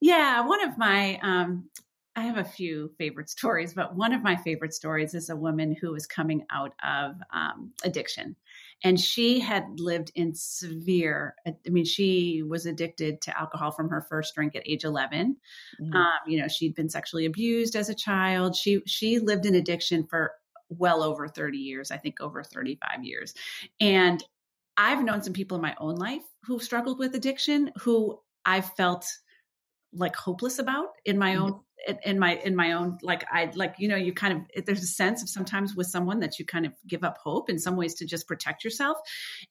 Yeah, 0.00 0.46
one 0.46 0.62
of 0.62 0.78
my, 0.78 1.18
um, 1.22 1.68
I 2.14 2.22
have 2.22 2.38
a 2.38 2.44
few 2.44 2.92
favorite 2.98 3.30
stories, 3.30 3.74
but 3.74 3.96
one 3.96 4.12
of 4.12 4.22
my 4.22 4.36
favorite 4.36 4.74
stories 4.74 5.14
is 5.14 5.28
a 5.28 5.36
woman 5.36 5.76
who 5.80 5.92
was 5.92 6.06
coming 6.06 6.44
out 6.50 6.72
of 6.84 7.16
um, 7.32 7.72
addiction 7.84 8.36
and 8.84 8.98
she 8.98 9.40
had 9.40 9.78
lived 9.78 10.10
in 10.14 10.34
severe 10.34 11.34
i 11.46 11.54
mean 11.66 11.84
she 11.84 12.42
was 12.42 12.66
addicted 12.66 13.20
to 13.20 13.38
alcohol 13.38 13.70
from 13.70 13.88
her 13.88 14.02
first 14.08 14.34
drink 14.34 14.56
at 14.56 14.62
age 14.66 14.84
11 14.84 15.36
mm-hmm. 15.80 15.96
um, 15.96 16.12
you 16.26 16.40
know 16.40 16.48
she'd 16.48 16.74
been 16.74 16.88
sexually 16.88 17.26
abused 17.26 17.76
as 17.76 17.88
a 17.88 17.94
child. 17.94 18.56
She 18.56 18.82
she 18.86 19.18
lived 19.18 19.46
in 19.46 19.54
addiction 19.54 20.06
for 20.06 20.32
well 20.68 21.02
over 21.02 21.28
30 21.28 21.58
years 21.58 21.90
i 21.90 21.96
think 21.96 22.20
over 22.20 22.42
35 22.42 23.04
years. 23.04 23.34
And 23.80 24.22
i've 24.76 25.04
known 25.04 25.22
some 25.22 25.34
people 25.34 25.56
in 25.56 25.62
my 25.62 25.74
own 25.78 25.96
life 25.96 26.22
who 26.44 26.58
struggled 26.58 26.98
with 26.98 27.14
addiction 27.14 27.70
who 27.78 28.18
i 28.44 28.60
felt 28.60 29.06
like 29.94 30.16
hopeless 30.16 30.58
about 30.58 30.88
in 31.04 31.18
my 31.18 31.34
mm-hmm. 31.34 31.42
own 31.42 31.60
in 32.04 32.18
my 32.18 32.36
in 32.44 32.54
my 32.54 32.72
own 32.72 32.96
like 33.02 33.24
i 33.32 33.50
like 33.54 33.74
you 33.78 33.88
know 33.88 33.96
you 33.96 34.12
kind 34.12 34.46
of 34.56 34.64
there's 34.66 34.82
a 34.82 34.86
sense 34.86 35.22
of 35.22 35.28
sometimes 35.28 35.74
with 35.74 35.86
someone 35.86 36.20
that 36.20 36.38
you 36.38 36.44
kind 36.44 36.64
of 36.64 36.72
give 36.86 37.02
up 37.02 37.18
hope 37.18 37.50
in 37.50 37.58
some 37.58 37.76
ways 37.76 37.94
to 37.94 38.06
just 38.06 38.28
protect 38.28 38.64
yourself. 38.64 38.98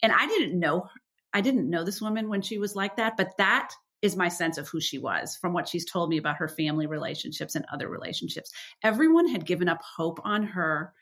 And 0.01 0.11
i 0.11 0.25
didn't 0.27 0.57
know 0.57 0.87
i 1.33 1.41
didn't 1.41 1.69
know 1.69 1.83
this 1.83 2.01
woman 2.01 2.29
when 2.29 2.41
she 2.41 2.57
was 2.57 2.75
like 2.75 2.97
that 2.97 3.17
but 3.17 3.35
that 3.37 3.71
is 4.01 4.15
my 4.15 4.29
sense 4.29 4.57
of 4.57 4.67
who 4.67 4.81
she 4.81 4.97
was 4.97 5.35
from 5.35 5.53
what 5.53 5.67
she's 5.67 5.85
told 5.85 6.09
me 6.09 6.17
about 6.17 6.37
her 6.37 6.47
family 6.47 6.87
relationships 6.87 7.53
and 7.53 7.65
other 7.71 7.87
relationships. 7.87 8.51
Everyone 8.81 9.27
had 9.27 9.45
given 9.45 9.69
up 9.69 9.79
hope 9.83 10.19
on 10.23 10.43
her 10.43 10.93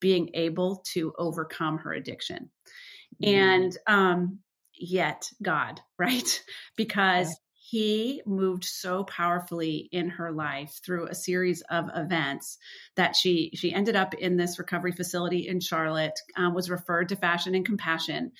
being 0.00 0.30
able 0.32 0.82
to 0.92 1.12
overcome 1.18 1.78
her 1.78 1.92
addiction. 1.92 2.50
Mm. 3.22 3.28
and 3.28 3.78
um 3.86 4.38
yet 4.74 5.30
god 5.42 5.80
right? 5.98 6.42
Because 6.76 7.38
he 7.68 8.22
moved 8.24 8.64
so 8.64 9.02
powerfully 9.02 9.88
in 9.90 10.08
her 10.08 10.30
life 10.30 10.78
through 10.84 11.08
a 11.08 11.14
series 11.16 11.62
of 11.62 11.90
events 11.96 12.58
that 12.94 13.16
she 13.16 13.50
she 13.54 13.72
ended 13.72 13.96
up 13.96 14.14
in 14.14 14.36
this 14.36 14.60
recovery 14.60 14.92
facility 14.92 15.48
in 15.48 15.58
Charlotte, 15.58 16.16
um, 16.36 16.54
was 16.54 16.70
referred 16.70 17.08
to 17.08 17.16
Fashion 17.16 17.56
and 17.56 17.66
Compassion, 17.66 18.30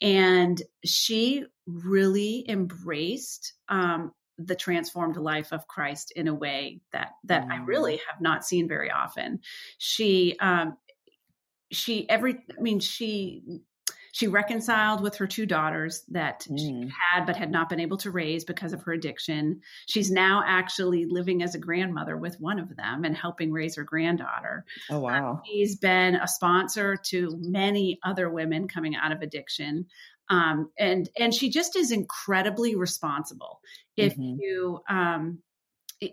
and 0.00 0.62
she 0.82 1.44
really 1.66 2.46
embraced 2.48 3.52
um, 3.68 4.12
the 4.38 4.56
transformed 4.56 5.18
life 5.18 5.52
of 5.52 5.68
Christ 5.68 6.14
in 6.16 6.26
a 6.26 6.34
way 6.34 6.80
that 6.92 7.10
that 7.24 7.48
mm. 7.48 7.52
I 7.52 7.62
really 7.64 8.00
have 8.10 8.22
not 8.22 8.46
seen 8.46 8.66
very 8.66 8.90
often. 8.90 9.40
She 9.76 10.36
um, 10.40 10.78
she 11.70 12.08
every 12.08 12.38
I 12.58 12.62
mean 12.62 12.80
she 12.80 13.42
she 14.12 14.28
reconciled 14.28 15.02
with 15.02 15.16
her 15.16 15.26
two 15.26 15.46
daughters 15.46 16.02
that 16.08 16.46
mm. 16.50 16.58
she 16.58 16.92
had 17.12 17.26
but 17.26 17.36
had 17.36 17.50
not 17.50 17.68
been 17.68 17.80
able 17.80 17.96
to 17.98 18.10
raise 18.10 18.44
because 18.44 18.72
of 18.72 18.82
her 18.82 18.92
addiction. 18.92 19.60
She's 19.86 20.10
now 20.10 20.42
actually 20.46 21.06
living 21.06 21.42
as 21.42 21.54
a 21.54 21.58
grandmother 21.58 22.16
with 22.16 22.40
one 22.40 22.58
of 22.58 22.76
them 22.76 23.04
and 23.04 23.16
helping 23.16 23.52
raise 23.52 23.76
her 23.76 23.84
granddaughter. 23.84 24.64
Oh, 24.90 24.96
uh, 24.96 25.00
wow. 25.00 25.32
Uh, 25.32 25.40
she's 25.46 25.76
been 25.76 26.16
a 26.16 26.28
sponsor 26.28 26.96
to 27.06 27.36
many 27.40 27.98
other 28.04 28.28
women 28.28 28.68
coming 28.68 28.94
out 28.96 29.12
of 29.12 29.22
addiction. 29.22 29.86
Um, 30.28 30.70
and 30.78 31.08
and 31.18 31.34
she 31.34 31.50
just 31.50 31.76
is 31.76 31.90
incredibly 31.90 32.76
responsible. 32.76 33.60
If 33.96 34.12
mm-hmm. 34.12 34.36
you 34.38 34.80
um, 34.88 35.40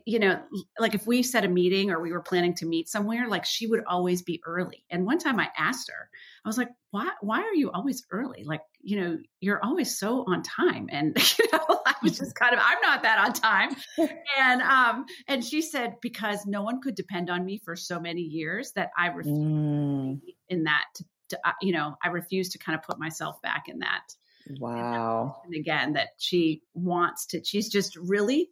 you 0.05 0.19
know, 0.19 0.41
like 0.79 0.95
if 0.95 1.07
we 1.07 1.23
set 1.23 1.45
a 1.45 1.47
meeting 1.47 1.91
or 1.91 2.01
we 2.01 2.11
were 2.11 2.21
planning 2.21 2.53
to 2.55 2.65
meet 2.65 2.89
somewhere, 2.89 3.27
like 3.29 3.45
she 3.45 3.67
would 3.67 3.83
always 3.87 4.21
be 4.21 4.41
early. 4.45 4.83
And 4.89 5.05
one 5.05 5.17
time 5.17 5.39
I 5.39 5.47
asked 5.57 5.89
her, 5.89 6.09
I 6.43 6.49
was 6.49 6.57
like, 6.57 6.69
why, 6.91 7.09
why 7.21 7.41
are 7.41 7.53
you 7.53 7.71
always 7.71 8.05
early? 8.11 8.43
Like, 8.43 8.61
you 8.81 8.99
know, 8.99 9.17
you're 9.39 9.63
always 9.63 9.97
so 9.97 10.25
on 10.27 10.43
time. 10.43 10.89
And, 10.91 11.17
you 11.39 11.45
know, 11.53 11.81
I 11.85 11.93
was 12.03 12.17
just 12.17 12.35
kind 12.35 12.53
of, 12.53 12.59
I'm 12.61 12.81
not 12.81 13.03
that 13.03 13.19
on 13.19 13.33
time. 13.33 13.75
and, 14.37 14.61
um, 14.61 15.05
and 15.27 15.43
she 15.43 15.61
said, 15.61 15.95
because 16.01 16.45
no 16.45 16.63
one 16.63 16.81
could 16.81 16.95
depend 16.95 17.29
on 17.29 17.45
me 17.45 17.61
for 17.63 17.77
so 17.77 17.97
many 17.97 18.21
years 18.21 18.73
that 18.75 18.89
I 18.97 19.07
refused 19.07 19.39
mm. 19.39 20.19
in 20.49 20.63
that, 20.65 20.83
to, 20.95 21.05
to, 21.29 21.39
uh, 21.45 21.53
you 21.61 21.71
know, 21.71 21.95
I 22.03 22.09
refused 22.09 22.51
to 22.53 22.57
kind 22.57 22.77
of 22.77 22.83
put 22.83 22.99
myself 22.99 23.41
back 23.41 23.65
in 23.69 23.79
that. 23.79 24.03
Wow. 24.59 25.41
And 25.45 25.55
again, 25.55 25.93
that 25.93 26.09
she 26.17 26.61
wants 26.73 27.25
to, 27.27 27.43
she's 27.43 27.69
just 27.69 27.95
really 27.95 28.49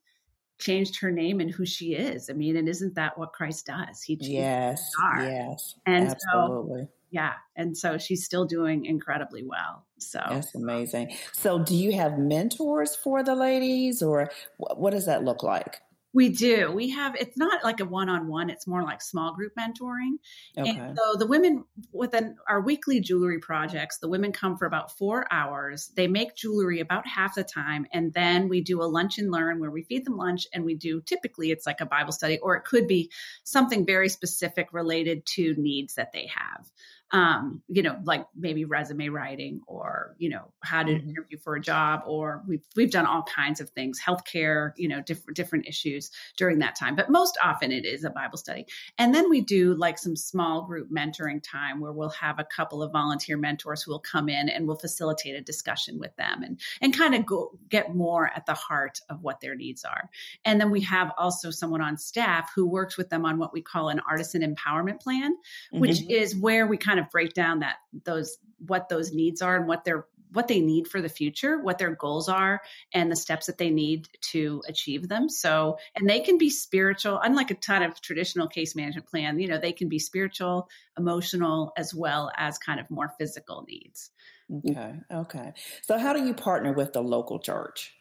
changed 0.59 0.99
her 0.99 1.11
name 1.11 1.39
and 1.39 1.51
who 1.51 1.65
she 1.65 1.93
is. 1.93 2.29
I 2.29 2.33
mean, 2.33 2.57
and 2.57 2.69
isn't 2.69 2.95
that 2.95 3.17
what 3.17 3.33
Christ 3.33 3.65
does? 3.65 4.01
He 4.01 4.17
yes, 4.21 4.91
yes, 5.19 5.75
and 5.85 6.09
absolutely. 6.09 6.83
So, 6.83 6.89
yeah, 7.11 7.33
and 7.55 7.77
so 7.77 7.97
she's 7.97 8.25
still 8.25 8.45
doing 8.45 8.85
incredibly 8.85 9.43
well. 9.43 9.85
So 9.99 10.21
that's 10.29 10.55
amazing. 10.55 11.15
So, 11.33 11.59
do 11.59 11.75
you 11.75 11.93
have 11.93 12.17
mentors 12.17 12.95
for 12.95 13.23
the 13.23 13.35
ladies, 13.35 14.01
or 14.01 14.29
what 14.57 14.91
does 14.91 15.05
that 15.05 15.23
look 15.23 15.43
like? 15.43 15.81
We 16.15 16.29
do. 16.29 16.71
We 16.71 16.91
have, 16.91 17.13
it's 17.15 17.37
not 17.37 17.61
like 17.65 17.81
a 17.81 17.85
one 17.85 18.07
on 18.07 18.29
one, 18.29 18.49
it's 18.49 18.65
more 18.65 18.83
like 18.83 19.01
small 19.01 19.33
group 19.33 19.51
mentoring. 19.59 20.13
Okay. 20.57 20.69
And 20.69 20.97
so 20.97 21.17
the 21.17 21.27
women 21.27 21.65
within 21.91 22.37
our 22.47 22.61
weekly 22.61 23.01
jewelry 23.01 23.37
projects, 23.39 23.97
the 23.97 24.07
women 24.07 24.31
come 24.31 24.55
for 24.55 24.65
about 24.65 24.97
four 24.97 25.27
hours. 25.29 25.91
They 25.97 26.07
make 26.07 26.37
jewelry 26.37 26.79
about 26.79 27.05
half 27.05 27.35
the 27.35 27.43
time. 27.43 27.85
And 27.91 28.13
then 28.13 28.47
we 28.47 28.61
do 28.61 28.81
a 28.81 28.85
lunch 28.85 29.17
and 29.17 29.29
learn 29.29 29.59
where 29.59 29.71
we 29.71 29.83
feed 29.83 30.05
them 30.05 30.15
lunch 30.15 30.47
and 30.53 30.63
we 30.63 30.75
do 30.75 31.01
typically 31.01 31.51
it's 31.51 31.65
like 31.65 31.81
a 31.81 31.85
Bible 31.85 32.13
study 32.13 32.37
or 32.37 32.55
it 32.55 32.63
could 32.63 32.87
be 32.87 33.11
something 33.43 33.85
very 33.85 34.07
specific 34.07 34.69
related 34.71 35.25
to 35.25 35.53
needs 35.57 35.95
that 35.95 36.13
they 36.13 36.31
have 36.33 36.71
um, 37.11 37.61
you 37.67 37.83
know, 37.83 37.97
like 38.03 38.25
maybe 38.35 38.65
resume 38.65 39.09
writing 39.09 39.61
or, 39.67 40.15
you 40.17 40.29
know, 40.29 40.51
how 40.63 40.81
to 40.81 40.91
mm-hmm. 40.91 41.09
interview 41.09 41.37
for 41.37 41.55
a 41.55 41.61
job, 41.61 42.01
or 42.07 42.41
we've 42.47 42.65
we've 42.75 42.91
done 42.91 43.05
all 43.05 43.23
kinds 43.23 43.61
of 43.61 43.69
things, 43.69 43.99
healthcare, 44.03 44.71
you 44.75 44.87
know, 44.87 45.01
different 45.01 45.37
different 45.37 45.67
issues 45.67 46.09
during 46.35 46.59
that 46.59 46.75
time. 46.75 46.95
But 46.95 47.11
most 47.11 47.37
often 47.43 47.71
it 47.71 47.85
is 47.85 48.03
a 48.03 48.09
Bible 48.09 48.37
study. 48.37 48.65
And 48.97 49.13
then 49.13 49.29
we 49.29 49.41
do 49.41 49.75
like 49.75 49.99
some 49.99 50.15
small 50.15 50.63
group 50.63 50.89
mentoring 50.91 51.43
time 51.43 51.79
where 51.79 51.91
we'll 51.91 52.09
have 52.09 52.39
a 52.39 52.43
couple 52.43 52.81
of 52.81 52.91
volunteer 52.91 53.37
mentors 53.37 53.83
who 53.83 53.91
will 53.91 53.99
come 53.99 54.27
in 54.27 54.49
and 54.49 54.67
we'll 54.67 54.77
facilitate 54.77 55.35
a 55.35 55.41
discussion 55.41 55.99
with 55.99 56.15
them 56.15 56.41
and 56.41 56.59
and 56.81 56.97
kind 56.97 57.13
of 57.13 57.25
go 57.25 57.51
get 57.69 57.95
more 57.95 58.31
at 58.35 58.47
the 58.47 58.53
heart 58.55 58.99
of 59.09 59.21
what 59.21 59.41
their 59.41 59.55
needs 59.55 59.85
are. 59.85 60.09
And 60.43 60.59
then 60.59 60.71
we 60.71 60.81
have 60.81 61.11
also 61.17 61.51
someone 61.51 61.81
on 61.81 61.97
staff 61.97 62.51
who 62.55 62.65
works 62.65 62.97
with 62.97 63.09
them 63.09 63.25
on 63.25 63.37
what 63.37 63.53
we 63.53 63.61
call 63.61 63.89
an 63.89 64.01
artisan 64.09 64.41
empowerment 64.41 65.01
plan, 65.01 65.33
mm-hmm. 65.33 65.79
which 65.79 66.01
is 66.09 66.35
where 66.35 66.65
we 66.65 66.77
kind 66.77 66.94
kind 66.95 67.05
of 67.05 67.11
break 67.11 67.33
down 67.33 67.59
that 67.59 67.75
those 68.03 68.37
what 68.65 68.89
those 68.89 69.11
needs 69.11 69.41
are 69.41 69.57
and 69.57 69.67
what 69.67 69.83
they're 69.83 70.05
what 70.31 70.47
they 70.49 70.59
need 70.59 70.87
for 70.87 71.01
the 71.01 71.07
future, 71.07 71.61
what 71.61 71.77
their 71.77 71.95
goals 71.95 72.27
are, 72.27 72.61
and 72.93 73.09
the 73.09 73.15
steps 73.15 73.45
that 73.45 73.57
they 73.57 73.69
need 73.69 74.09
to 74.19 74.61
achieve 74.67 75.07
them. 75.07 75.29
So, 75.29 75.77
and 75.95 76.09
they 76.09 76.19
can 76.19 76.37
be 76.37 76.49
spiritual, 76.49 77.19
unlike 77.23 77.51
a 77.51 77.55
ton 77.55 77.83
of 77.83 78.01
traditional 78.01 78.47
case 78.47 78.75
management 78.75 79.07
plan, 79.07 79.39
you 79.39 79.47
know, 79.47 79.59
they 79.59 79.71
can 79.71 79.87
be 79.87 79.99
spiritual, 79.99 80.67
emotional, 80.97 81.71
as 81.77 81.93
well 81.93 82.31
as 82.35 82.57
kind 82.57 82.81
of 82.81 82.91
more 82.91 83.13
physical 83.17 83.65
needs. 83.65 84.11
Okay. 84.53 84.93
Okay. 85.09 85.53
So, 85.83 85.97
how 85.97 86.11
do 86.11 86.25
you 86.25 86.33
partner 86.33 86.73
with 86.73 86.91
the 86.91 87.01
local 87.01 87.39
church? 87.39 87.94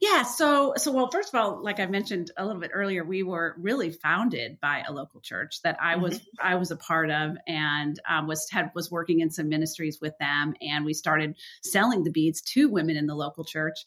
Yeah. 0.00 0.22
So, 0.22 0.74
so 0.76 0.92
well, 0.92 1.10
first 1.10 1.34
of 1.34 1.40
all, 1.40 1.62
like 1.62 1.80
I 1.80 1.86
mentioned 1.86 2.30
a 2.36 2.44
little 2.44 2.60
bit 2.60 2.70
earlier, 2.72 3.04
we 3.04 3.22
were 3.22 3.56
really 3.58 3.90
founded 3.90 4.60
by 4.60 4.84
a 4.86 4.92
local 4.92 5.20
church 5.20 5.62
that 5.62 5.78
I 5.80 5.96
was 5.96 6.18
mm-hmm. 6.18 6.46
I 6.46 6.54
was 6.56 6.70
a 6.70 6.76
part 6.76 7.10
of, 7.10 7.36
and 7.46 7.98
um, 8.08 8.26
was 8.26 8.48
had 8.50 8.70
was 8.74 8.90
working 8.90 9.20
in 9.20 9.30
some 9.30 9.48
ministries 9.48 9.98
with 10.00 10.16
them, 10.18 10.54
and 10.60 10.84
we 10.84 10.94
started 10.94 11.36
selling 11.62 12.04
the 12.04 12.10
beads 12.10 12.42
to 12.42 12.68
women 12.68 12.96
in 12.96 13.06
the 13.06 13.14
local 13.14 13.44
church, 13.44 13.84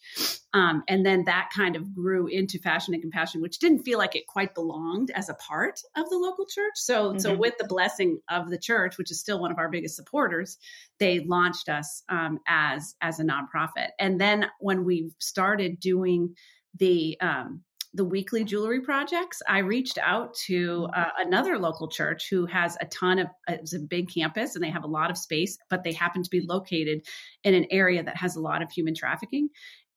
um, 0.54 0.84
and 0.88 1.06
then 1.06 1.26
that 1.26 1.50
kind 1.56 1.76
of 1.76 1.94
grew 1.94 2.28
into 2.28 2.58
fashion 2.58 2.94
and 2.94 3.04
compassion, 3.04 3.42
which 3.42 3.60
didn't 3.60 3.84
feel 3.84 4.00
like 4.00 4.16
it 4.16 4.26
quite 4.28 4.56
belonged 4.56 5.12
as 5.12 5.30
a 5.30 5.36
part 5.36 5.80
of 5.96 6.10
the 6.10 6.18
local 6.18 6.46
church. 6.46 6.74
So, 6.76 7.10
mm-hmm. 7.10 7.20
so 7.20 7.36
with 7.36 7.58
the 7.60 7.68
blessing 7.68 8.20
of 8.30 8.50
the 8.50 8.58
church, 8.58 8.98
which 8.98 9.12
is 9.12 9.20
still 9.20 9.40
one 9.40 9.52
of 9.52 9.60
our 9.60 9.70
biggest 9.70 9.96
supporters, 9.96 10.58
they 11.00 11.20
launched 11.20 11.70
us 11.70 12.04
um, 12.10 12.40
as 12.48 12.96
as 13.02 13.20
a 13.20 13.24
nonprofit, 13.24 13.90
and 14.00 14.20
then 14.20 14.48
when 14.60 14.86
we 14.86 15.12
started 15.20 15.80
doing 15.80 16.36
the 16.78 17.18
um, 17.22 17.64
the 17.94 18.06
weekly 18.06 18.44
jewelry 18.44 18.82
projects, 18.82 19.42
I 19.48 19.60
reached 19.60 19.98
out 19.98 20.36
to 20.46 20.82
mm-hmm. 20.82 21.00
uh, 21.00 21.26
another 21.26 21.58
local 21.58 21.88
church 21.88 22.28
who 22.30 22.46
has 22.46 22.78
a 22.82 22.86
ton 22.86 23.20
of 23.20 23.28
uh, 23.48 23.54
it's 23.54 23.74
a 23.74 23.80
big 23.80 24.10
campus 24.14 24.56
and 24.56 24.64
they 24.64 24.70
have 24.70 24.84
a 24.84 24.88
lot 24.88 25.12
of 25.12 25.18
space, 25.18 25.58
but 25.70 25.84
they 25.84 25.94
happen 25.94 26.24
to 26.24 26.30
be 26.30 26.42
located 26.42 27.06
in 27.44 27.54
an 27.54 27.66
area 27.72 28.04
that 28.04 28.18
has 28.18 28.36
a 28.36 28.42
lot 28.42 28.62
of 28.62 28.72
human 28.72 28.96
trafficking. 28.96 29.50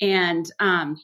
And 0.03 0.45
um, 0.59 1.01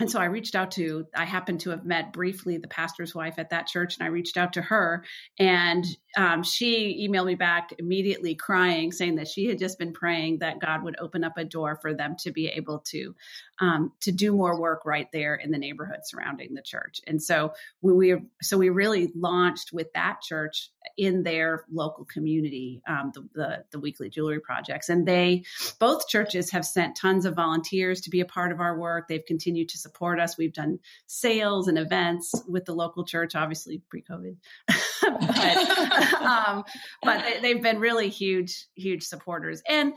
and 0.00 0.10
so 0.10 0.20
I 0.20 0.26
reached 0.26 0.54
out 0.54 0.70
to, 0.72 1.06
I 1.14 1.24
happened 1.24 1.60
to 1.60 1.70
have 1.70 1.84
met 1.84 2.12
briefly 2.12 2.56
the 2.56 2.68
pastor's 2.68 3.14
wife 3.14 3.34
at 3.38 3.50
that 3.50 3.66
church, 3.66 3.96
and 3.98 4.06
I 4.06 4.10
reached 4.10 4.36
out 4.36 4.52
to 4.52 4.62
her, 4.62 5.04
and 5.38 5.84
um, 6.16 6.42
she 6.42 7.08
emailed 7.08 7.26
me 7.26 7.34
back 7.34 7.70
immediately 7.78 8.34
crying, 8.34 8.92
saying 8.92 9.16
that 9.16 9.28
she 9.28 9.46
had 9.46 9.58
just 9.58 9.78
been 9.78 9.92
praying 9.92 10.38
that 10.38 10.60
God 10.60 10.84
would 10.84 10.96
open 11.00 11.24
up 11.24 11.36
a 11.36 11.44
door 11.44 11.78
for 11.82 11.94
them 11.94 12.14
to 12.20 12.30
be 12.30 12.46
able 12.46 12.78
to 12.90 13.14
um, 13.60 13.92
to 14.02 14.12
do 14.12 14.32
more 14.32 14.60
work 14.60 14.84
right 14.84 15.08
there 15.12 15.34
in 15.34 15.50
the 15.50 15.58
neighborhood 15.58 16.00
surrounding 16.04 16.54
the 16.54 16.62
church. 16.62 17.00
And 17.06 17.20
so 17.20 17.52
we, 17.82 17.92
we 17.92 18.16
so 18.40 18.56
we 18.56 18.70
really 18.70 19.12
launched 19.16 19.72
with 19.72 19.92
that 19.94 20.20
church 20.22 20.70
in 20.96 21.22
their 21.22 21.64
local 21.70 22.04
community 22.04 22.82
um, 22.88 23.12
the, 23.14 23.28
the, 23.34 23.64
the 23.72 23.80
weekly 23.80 24.08
jewelry 24.08 24.40
projects, 24.40 24.88
and 24.88 25.06
they 25.06 25.44
both 25.78 26.08
churches 26.08 26.50
have 26.50 26.64
sent 26.64 26.96
tons 26.96 27.24
of 27.24 27.34
volunteers 27.34 28.00
to 28.02 28.10
be 28.10 28.20
a 28.20 28.24
part 28.24 28.52
of 28.52 28.60
our 28.60 28.78
work. 28.78 29.08
They've 29.08 29.24
continued 29.24 29.68
to 29.70 29.78
support 29.78 30.20
us. 30.20 30.38
We've 30.38 30.52
done 30.52 30.78
sales 31.06 31.68
and 31.68 31.78
events 31.78 32.34
with 32.46 32.64
the 32.64 32.74
local 32.74 33.04
church, 33.04 33.34
obviously 33.34 33.82
pre-COVID, 33.88 34.36
but, 35.02 36.14
um, 36.20 36.64
but 37.02 37.24
they, 37.42 37.52
have 37.52 37.62
been 37.62 37.80
really 37.80 38.08
huge, 38.08 38.66
huge 38.74 39.02
supporters. 39.02 39.62
And 39.68 39.94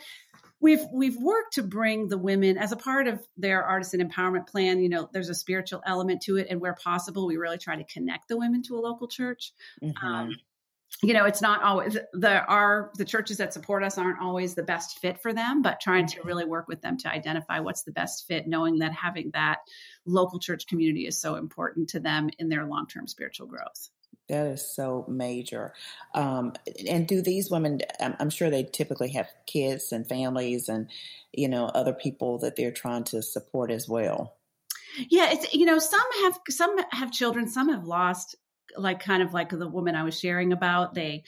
we've 0.61 0.85
we've 0.93 1.17
worked 1.17 1.53
to 1.53 1.63
bring 1.63 2.07
the 2.07 2.17
women 2.17 2.57
as 2.57 2.71
a 2.71 2.77
part 2.77 3.07
of 3.07 3.19
their 3.35 3.63
artisan 3.63 4.07
empowerment 4.07 4.47
plan. 4.47 4.81
You 4.81 4.89
know, 4.89 5.09
there's 5.11 5.29
a 5.29 5.35
spiritual 5.35 5.81
element 5.85 6.21
to 6.23 6.37
it, 6.37 6.47
and 6.49 6.61
where 6.61 6.75
possible, 6.75 7.27
we 7.27 7.37
really 7.37 7.57
try 7.57 7.75
to 7.75 7.83
connect 7.83 8.29
the 8.29 8.37
women 8.37 8.63
to 8.63 8.77
a 8.77 8.79
local 8.79 9.07
church. 9.07 9.51
Mm-hmm. 9.83 10.05
Um, 10.05 10.37
you 11.01 11.13
know 11.13 11.25
it's 11.25 11.41
not 11.41 11.63
always 11.63 11.97
the 12.13 12.43
our 12.45 12.91
the 12.97 13.05
churches 13.05 13.37
that 13.37 13.53
support 13.53 13.83
us 13.83 13.97
aren't 13.97 14.19
always 14.19 14.53
the 14.53 14.63
best 14.63 14.99
fit 14.99 15.21
for 15.21 15.33
them 15.33 15.61
but 15.61 15.79
trying 15.79 16.05
to 16.05 16.21
really 16.23 16.45
work 16.45 16.67
with 16.67 16.81
them 16.81 16.97
to 16.97 17.09
identify 17.09 17.59
what's 17.59 17.83
the 17.83 17.91
best 17.91 18.27
fit 18.27 18.47
knowing 18.47 18.79
that 18.79 18.93
having 18.93 19.31
that 19.31 19.59
local 20.05 20.39
church 20.39 20.67
community 20.67 21.07
is 21.07 21.19
so 21.19 21.35
important 21.35 21.89
to 21.89 21.99
them 21.99 22.29
in 22.39 22.49
their 22.49 22.65
long-term 22.65 23.07
spiritual 23.07 23.47
growth. 23.47 23.89
That 24.29 24.47
is 24.47 24.75
so 24.75 25.05
major. 25.07 25.73
Um, 26.13 26.53
and 26.87 27.07
do 27.07 27.21
these 27.21 27.49
women 27.49 27.81
i'm 27.99 28.29
sure 28.29 28.49
they 28.49 28.63
typically 28.63 29.09
have 29.09 29.27
kids 29.45 29.91
and 29.91 30.07
families 30.07 30.69
and 30.69 30.89
you 31.33 31.49
know 31.49 31.65
other 31.65 31.93
people 31.93 32.37
that 32.39 32.55
they're 32.55 32.71
trying 32.71 33.03
to 33.05 33.21
support 33.21 33.71
as 33.71 33.89
well. 33.89 34.37
Yeah 35.09 35.31
it's 35.31 35.53
you 35.53 35.65
know 35.65 35.79
some 35.79 35.99
have 36.23 36.39
some 36.49 36.75
have 36.91 37.11
children 37.11 37.47
some 37.47 37.69
have 37.69 37.85
lost 37.85 38.35
like 38.77 38.99
kind 38.99 39.23
of 39.23 39.33
like 39.33 39.49
the 39.49 39.67
woman 39.67 39.95
I 39.95 40.03
was 40.03 40.19
sharing 40.19 40.53
about. 40.53 40.93
They 40.93 41.23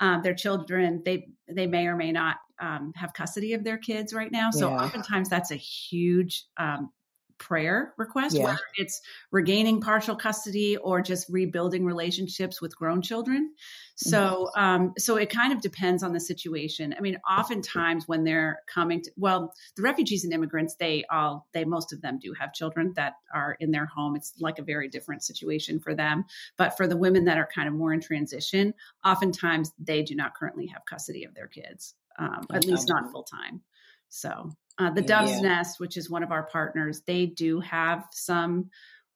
um, 0.00 0.22
their 0.22 0.34
children 0.34 1.02
they 1.04 1.28
they 1.48 1.66
may 1.66 1.86
or 1.86 1.96
may 1.96 2.12
not 2.12 2.36
um, 2.60 2.92
have 2.96 3.12
custody 3.12 3.54
of 3.54 3.64
their 3.64 3.78
kids 3.78 4.12
right 4.12 4.30
now. 4.30 4.50
So 4.50 4.70
yeah. 4.70 4.84
oftentimes 4.84 5.28
that's 5.28 5.50
a 5.50 5.56
huge 5.56 6.44
um, 6.56 6.90
prayer 7.38 7.94
request, 7.96 8.36
yeah. 8.36 8.44
whether 8.44 8.60
it's 8.76 9.00
regaining 9.30 9.80
partial 9.80 10.16
custody 10.16 10.76
or 10.76 11.02
just 11.02 11.28
rebuilding 11.28 11.84
relationships 11.84 12.60
with 12.60 12.76
grown 12.76 13.02
children. 13.02 13.52
So, 13.96 14.50
mm-hmm. 14.56 14.60
um, 14.60 14.92
so 14.98 15.16
it 15.16 15.30
kind 15.30 15.52
of 15.52 15.60
depends 15.60 16.02
on 16.02 16.12
the 16.12 16.20
situation. 16.20 16.94
I 16.96 17.00
mean, 17.00 17.18
oftentimes 17.28 18.08
when 18.08 18.24
they're 18.24 18.60
coming 18.66 19.02
to, 19.02 19.10
well, 19.16 19.52
the 19.76 19.82
refugees 19.82 20.24
and 20.24 20.32
immigrants, 20.32 20.74
they 20.76 21.04
all, 21.10 21.46
they, 21.52 21.64
most 21.64 21.92
of 21.92 22.00
them 22.00 22.18
do 22.18 22.32
have 22.38 22.52
children 22.52 22.92
that 22.96 23.14
are 23.32 23.56
in 23.60 23.70
their 23.70 23.86
home. 23.86 24.16
It's 24.16 24.32
like 24.40 24.58
a 24.58 24.64
very 24.64 24.88
different 24.88 25.22
situation 25.22 25.80
for 25.80 25.94
them. 25.94 26.24
But 26.56 26.76
for 26.76 26.86
the 26.86 26.96
women 26.96 27.24
that 27.24 27.38
are 27.38 27.48
kind 27.54 27.68
of 27.68 27.74
more 27.74 27.92
in 27.92 28.00
transition, 28.00 28.74
oftentimes 29.04 29.72
they 29.78 30.02
do 30.02 30.14
not 30.14 30.34
currently 30.34 30.66
have 30.68 30.82
custody 30.86 31.24
of 31.24 31.34
their 31.34 31.48
kids, 31.48 31.94
um, 32.18 32.46
at 32.52 32.64
least 32.64 32.88
not 32.88 33.10
full 33.10 33.24
time. 33.24 33.60
So, 34.08 34.52
uh, 34.78 34.90
the 34.90 35.02
Dove's 35.02 35.32
yeah. 35.32 35.40
Nest, 35.40 35.78
which 35.78 35.96
is 35.96 36.10
one 36.10 36.22
of 36.22 36.32
our 36.32 36.44
partners, 36.44 37.02
they 37.06 37.26
do 37.26 37.60
have 37.60 38.06
some 38.12 38.70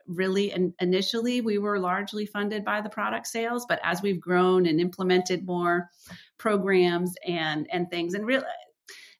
really 0.09 0.51
in, 0.53 0.75
initially 0.81 1.41
we 1.41 1.59
were 1.59 1.79
largely 1.79 2.27
funded 2.27 2.65
by 2.65 2.81
the 2.81 2.89
product 2.89 3.27
sales 3.27 3.67
but 3.69 3.79
as 3.85 4.03
we've 4.03 4.21
grown 4.21 4.67
and 4.67 4.81
implemented 4.81 5.47
more 5.47 5.91
programs 6.39 7.15
and 7.27 7.69
and 7.73 7.91
things 7.91 8.15
and 8.15 8.27
really 8.27 8.45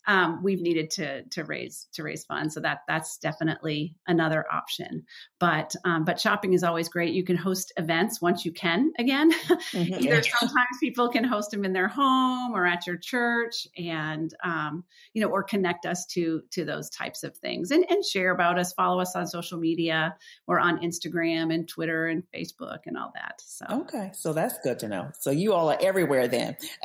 um, 0.09 0.43
we've 0.43 0.63
needed 0.63 0.91
to 0.93 1.23
to 1.25 1.45
raise 1.45 1.87
to 1.93 2.03
raise 2.03 2.25
funds. 2.25 2.55
So 2.55 2.61
that 2.61 2.81
that's 2.89 3.19
definitely 3.19 3.95
another 4.07 4.45
option. 4.51 5.05
But 5.39 5.77
um, 5.85 6.05
but 6.05 6.19
shopping 6.19 6.55
is 6.55 6.65
always 6.65 6.89
great. 6.89 7.13
You 7.13 7.25
can 7.25 7.37
host 7.37 7.73
events 7.77 8.21
once 8.21 8.45
you 8.45 8.53
can 8.53 8.93
again. 8.99 9.31
Mm-hmm. 9.33 9.95
Either 10.03 10.23
sometimes 10.23 10.79
people 10.81 11.11
can 11.11 11.25
host 11.25 11.51
them 11.51 11.65
in 11.65 11.75
their 11.75 11.89
home 11.89 12.53
or 12.55 12.65
at 12.65 12.87
your 12.87 12.97
church, 12.97 13.69
and 13.77 14.33
um, 14.43 14.85
you 15.13 15.21
know, 15.21 15.29
or 15.29 15.43
connect 15.43 15.85
us 15.85 16.07
to 16.07 16.43
to 16.53 16.65
those 16.65 16.89
types 16.89 17.23
of 17.23 17.37
things 17.37 17.71
and 17.71 17.85
and 17.91 18.03
share 18.03 18.31
about 18.31 18.59
us. 18.59 18.73
Follow 18.73 19.01
us 19.01 19.15
on 19.15 19.27
social 19.27 19.59
media. 19.59 20.17
or 20.47 20.59
on 20.59 20.79
Instagram 20.81 21.53
and 21.53 21.69
Twitter 21.69 22.07
and 22.07 22.23
Facebook 22.35 22.79
and 22.87 22.97
all 22.97 23.13
that. 23.15 23.41
So 23.45 23.67
okay, 23.83 24.11
so 24.15 24.33
that's 24.33 24.59
good 24.65 24.79
to 24.81 24.89
know. 24.89 25.11
So 25.21 25.31
you 25.31 25.53
all 25.53 25.71
are 25.71 25.79
everywhere 25.81 26.29
then. 26.29 26.57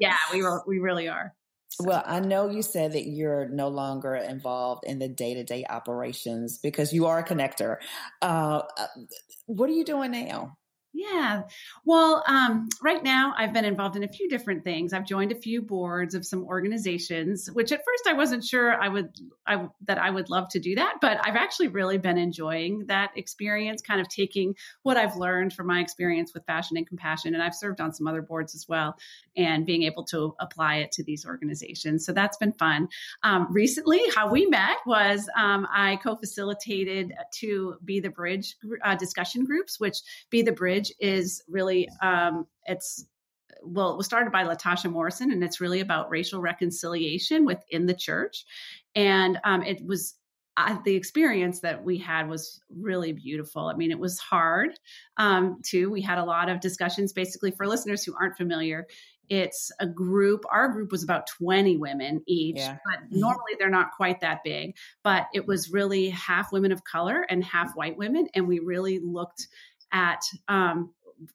yeah, 0.00 0.16
we 0.32 0.42
were, 0.42 0.62
we 0.66 0.78
really 0.78 1.08
are. 1.08 1.34
Well, 1.82 2.02
I 2.04 2.20
know 2.20 2.50
you 2.50 2.62
said 2.62 2.92
that 2.92 3.06
you're 3.08 3.48
no 3.48 3.68
longer 3.68 4.14
involved 4.14 4.84
in 4.84 4.98
the 4.98 5.08
day 5.08 5.34
to 5.34 5.44
day 5.44 5.64
operations 5.70 6.58
because 6.58 6.92
you 6.92 7.06
are 7.06 7.18
a 7.20 7.24
connector. 7.24 7.76
Uh, 8.20 8.62
uh, 8.76 8.86
what 9.46 9.70
are 9.70 9.72
you 9.72 9.84
doing 9.84 10.10
now? 10.10 10.58
Yeah. 10.92 11.42
Well, 11.84 12.24
um, 12.26 12.68
right 12.82 13.02
now 13.02 13.32
I've 13.38 13.52
been 13.52 13.64
involved 13.64 13.94
in 13.94 14.02
a 14.02 14.08
few 14.08 14.28
different 14.28 14.64
things. 14.64 14.92
I've 14.92 15.06
joined 15.06 15.30
a 15.30 15.36
few 15.36 15.62
boards 15.62 16.16
of 16.16 16.26
some 16.26 16.44
organizations, 16.44 17.48
which 17.52 17.70
at 17.70 17.78
first 17.78 18.08
I 18.08 18.14
wasn't 18.14 18.44
sure 18.44 18.74
I 18.74 18.88
would, 18.88 19.10
I, 19.46 19.68
that 19.86 19.98
I 19.98 20.10
would 20.10 20.30
love 20.30 20.48
to 20.50 20.58
do 20.58 20.74
that, 20.74 20.96
but 21.00 21.18
I've 21.22 21.36
actually 21.36 21.68
really 21.68 21.98
been 21.98 22.18
enjoying 22.18 22.86
that 22.86 23.12
experience, 23.14 23.82
kind 23.82 24.00
of 24.00 24.08
taking 24.08 24.56
what 24.82 24.96
I've 24.96 25.16
learned 25.16 25.52
from 25.52 25.68
my 25.68 25.80
experience 25.80 26.34
with 26.34 26.44
fashion 26.44 26.76
and 26.76 26.86
compassion. 26.86 27.34
And 27.34 27.42
I've 27.42 27.54
served 27.54 27.80
on 27.80 27.92
some 27.92 28.08
other 28.08 28.22
boards 28.22 28.56
as 28.56 28.66
well 28.68 28.96
and 29.36 29.64
being 29.64 29.84
able 29.84 30.04
to 30.06 30.34
apply 30.40 30.76
it 30.76 30.92
to 30.92 31.04
these 31.04 31.24
organizations. 31.24 32.04
So 32.04 32.12
that's 32.12 32.36
been 32.36 32.52
fun. 32.52 32.88
Um, 33.22 33.46
recently, 33.52 34.00
how 34.16 34.28
we 34.28 34.46
met 34.46 34.78
was 34.86 35.28
um, 35.38 35.68
I 35.72 35.96
co-facilitated 36.02 37.12
to 37.34 37.76
Be 37.84 38.00
the 38.00 38.10
Bridge 38.10 38.56
uh, 38.84 38.96
discussion 38.96 39.44
groups, 39.44 39.78
which 39.78 39.98
Be 40.30 40.42
the 40.42 40.52
Bridge 40.52 40.79
is 41.00 41.42
really 41.48 41.88
um, 42.02 42.46
it's 42.66 43.04
well, 43.62 43.92
it 43.92 43.96
was 43.96 44.06
started 44.06 44.32
by 44.32 44.44
Latasha 44.44 44.90
Morrison, 44.90 45.32
and 45.32 45.44
it's 45.44 45.60
really 45.60 45.80
about 45.80 46.10
racial 46.10 46.40
reconciliation 46.40 47.44
within 47.44 47.86
the 47.86 47.94
church. 47.94 48.44
And 48.94 49.38
um, 49.44 49.62
it 49.62 49.84
was 49.84 50.14
uh, 50.56 50.78
the 50.84 50.94
experience 50.94 51.60
that 51.60 51.84
we 51.84 51.98
had 51.98 52.28
was 52.28 52.60
really 52.74 53.12
beautiful. 53.12 53.66
I 53.66 53.74
mean, 53.74 53.90
it 53.90 53.98
was 53.98 54.18
hard 54.18 54.70
um, 55.16 55.60
too. 55.64 55.90
We 55.90 56.02
had 56.02 56.18
a 56.18 56.24
lot 56.24 56.48
of 56.48 56.60
discussions. 56.60 57.12
Basically, 57.12 57.50
for 57.50 57.66
listeners 57.66 58.04
who 58.04 58.14
aren't 58.18 58.36
familiar, 58.36 58.86
it's 59.28 59.70
a 59.78 59.86
group. 59.86 60.44
Our 60.50 60.68
group 60.68 60.90
was 60.90 61.04
about 61.04 61.28
20 61.38 61.76
women 61.76 62.22
each, 62.26 62.56
yeah. 62.56 62.78
but 62.84 63.04
mm-hmm. 63.04 63.20
normally 63.20 63.52
they're 63.58 63.70
not 63.70 63.92
quite 63.96 64.20
that 64.20 64.40
big. 64.44 64.76
But 65.04 65.28
it 65.32 65.46
was 65.46 65.70
really 65.70 66.10
half 66.10 66.52
women 66.52 66.72
of 66.72 66.82
color 66.84 67.24
and 67.28 67.44
half 67.44 67.72
white 67.74 67.96
women. 67.96 68.26
And 68.34 68.48
we 68.48 68.58
really 68.58 68.98
looked 68.98 69.46
at 69.92 70.22
um, 70.48 70.92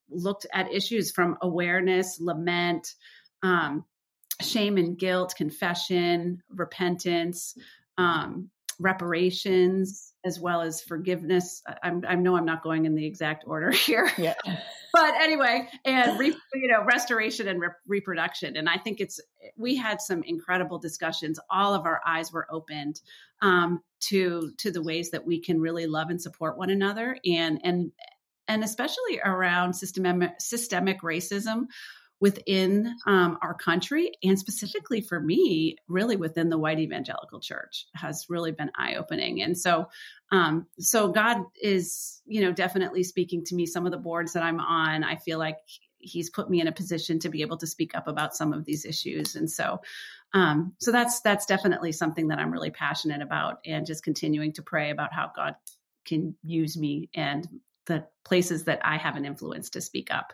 looked 0.10 0.46
at 0.54 0.74
issues 0.74 1.12
from 1.12 1.38
awareness, 1.42 2.20
lament, 2.20 2.96
um, 3.44 3.86
shame 4.42 4.78
and 4.78 4.98
guilt, 4.98 5.36
confession, 5.38 6.42
repentance, 6.50 7.56
um, 7.98 8.50
reparations, 8.80 10.14
as 10.26 10.40
well 10.40 10.62
as 10.62 10.82
forgiveness. 10.82 11.62
I, 11.68 11.92
I, 12.08 12.16
know 12.16 12.36
I'm 12.36 12.46
not 12.46 12.64
going 12.64 12.86
in 12.86 12.96
the 12.96 13.06
exact 13.06 13.46
order 13.48 13.72
here, 13.72 14.12
yeah. 14.18 14.34
but 14.94 15.16
anyway, 15.16 15.70
and 15.86 16.20
re, 16.20 16.36
you 16.54 16.68
know, 16.68 16.84
restoration 16.84 17.48
and 17.48 17.62
re- 17.62 17.70
reproduction. 17.88 18.58
And 18.58 18.68
I 18.68 18.78
think 18.78 19.00
it's 19.00 19.20
we 19.56 19.78
had 19.78 20.02
some 20.02 20.24
incredible 20.24 20.80
discussions. 20.80 21.40
All 21.50 21.74
of 21.74 21.86
our 21.86 22.02
eyes 22.06 22.34
were 22.34 22.48
opened 22.52 23.00
um, 23.42 23.82
to 24.02 24.52
to 24.58 24.72
the 24.72 24.82
ways 24.82 25.12
that 25.12 25.26
we 25.26 25.40
can 25.40 25.62
really 25.62 25.88
love 25.88 26.10
and 26.10 26.22
support 26.22 26.58
one 26.58 26.70
another, 26.70 27.18
and 27.26 27.62
and 27.64 27.92
and 28.48 28.64
especially 28.64 29.20
around 29.24 29.74
systemic, 29.74 30.40
systemic 30.40 31.02
racism 31.02 31.66
within 32.22 32.96
um, 33.06 33.38
our 33.42 33.54
country 33.54 34.12
and 34.24 34.40
specifically 34.40 35.02
for 35.02 35.20
me 35.20 35.76
really 35.88 36.16
within 36.16 36.50
the 36.50 36.58
white 36.58 36.80
evangelical 36.80 37.42
church 37.42 37.88
has 37.94 38.26
really 38.30 38.52
been 38.52 38.72
eye-opening. 38.76 39.42
And 39.42 39.58
so 39.58 39.90
um, 40.32 40.66
so 40.80 41.10
god 41.10 41.44
is 41.62 42.22
you 42.26 42.42
know 42.42 42.52
definitely 42.52 43.04
speaking 43.04 43.44
to 43.46 43.56
me. 43.56 43.66
Some 43.66 43.86
of 43.86 43.92
the 43.92 43.98
boards 43.98 44.34
that 44.34 44.44
i'm 44.44 44.60
on 44.60 45.04
i 45.04 45.18
feel 45.18 45.38
like 45.40 45.58
he's 46.00 46.30
put 46.30 46.50
me 46.50 46.62
in 46.62 46.68
a 46.68 46.72
position 46.72 47.20
to 47.20 47.30
be 47.30 47.42
able 47.42 47.58
to 47.58 47.68
speak 47.68 47.96
up 47.96 48.08
about 48.08 48.36
some 48.36 48.54
of 48.54 48.64
these 48.64 48.86
issues. 48.86 49.36
And 49.36 49.50
so 49.52 49.82
um, 50.34 50.74
so 50.80 50.92
that's 50.92 51.22
that's 51.22 51.46
definitely 51.46 51.92
something 51.92 52.30
that 52.30 52.40
i'm 52.40 52.52
really 52.52 52.72
passionate 52.72 53.22
about 53.22 53.60
and 53.66 53.86
just 53.86 54.04
continuing 54.04 54.54
to 54.54 54.62
pray 54.62 54.90
about 54.90 55.14
how 55.14 55.32
god 55.36 55.56
can 56.06 56.36
use 56.44 56.78
me 56.78 57.10
and 57.14 57.48
the 57.86 58.06
places 58.24 58.64
that 58.66 58.80
I 58.84 58.98
have 58.98 59.16
an 59.16 59.26
influence 59.26 59.70
to 59.72 59.82
speak 59.82 60.14
up. 60.14 60.34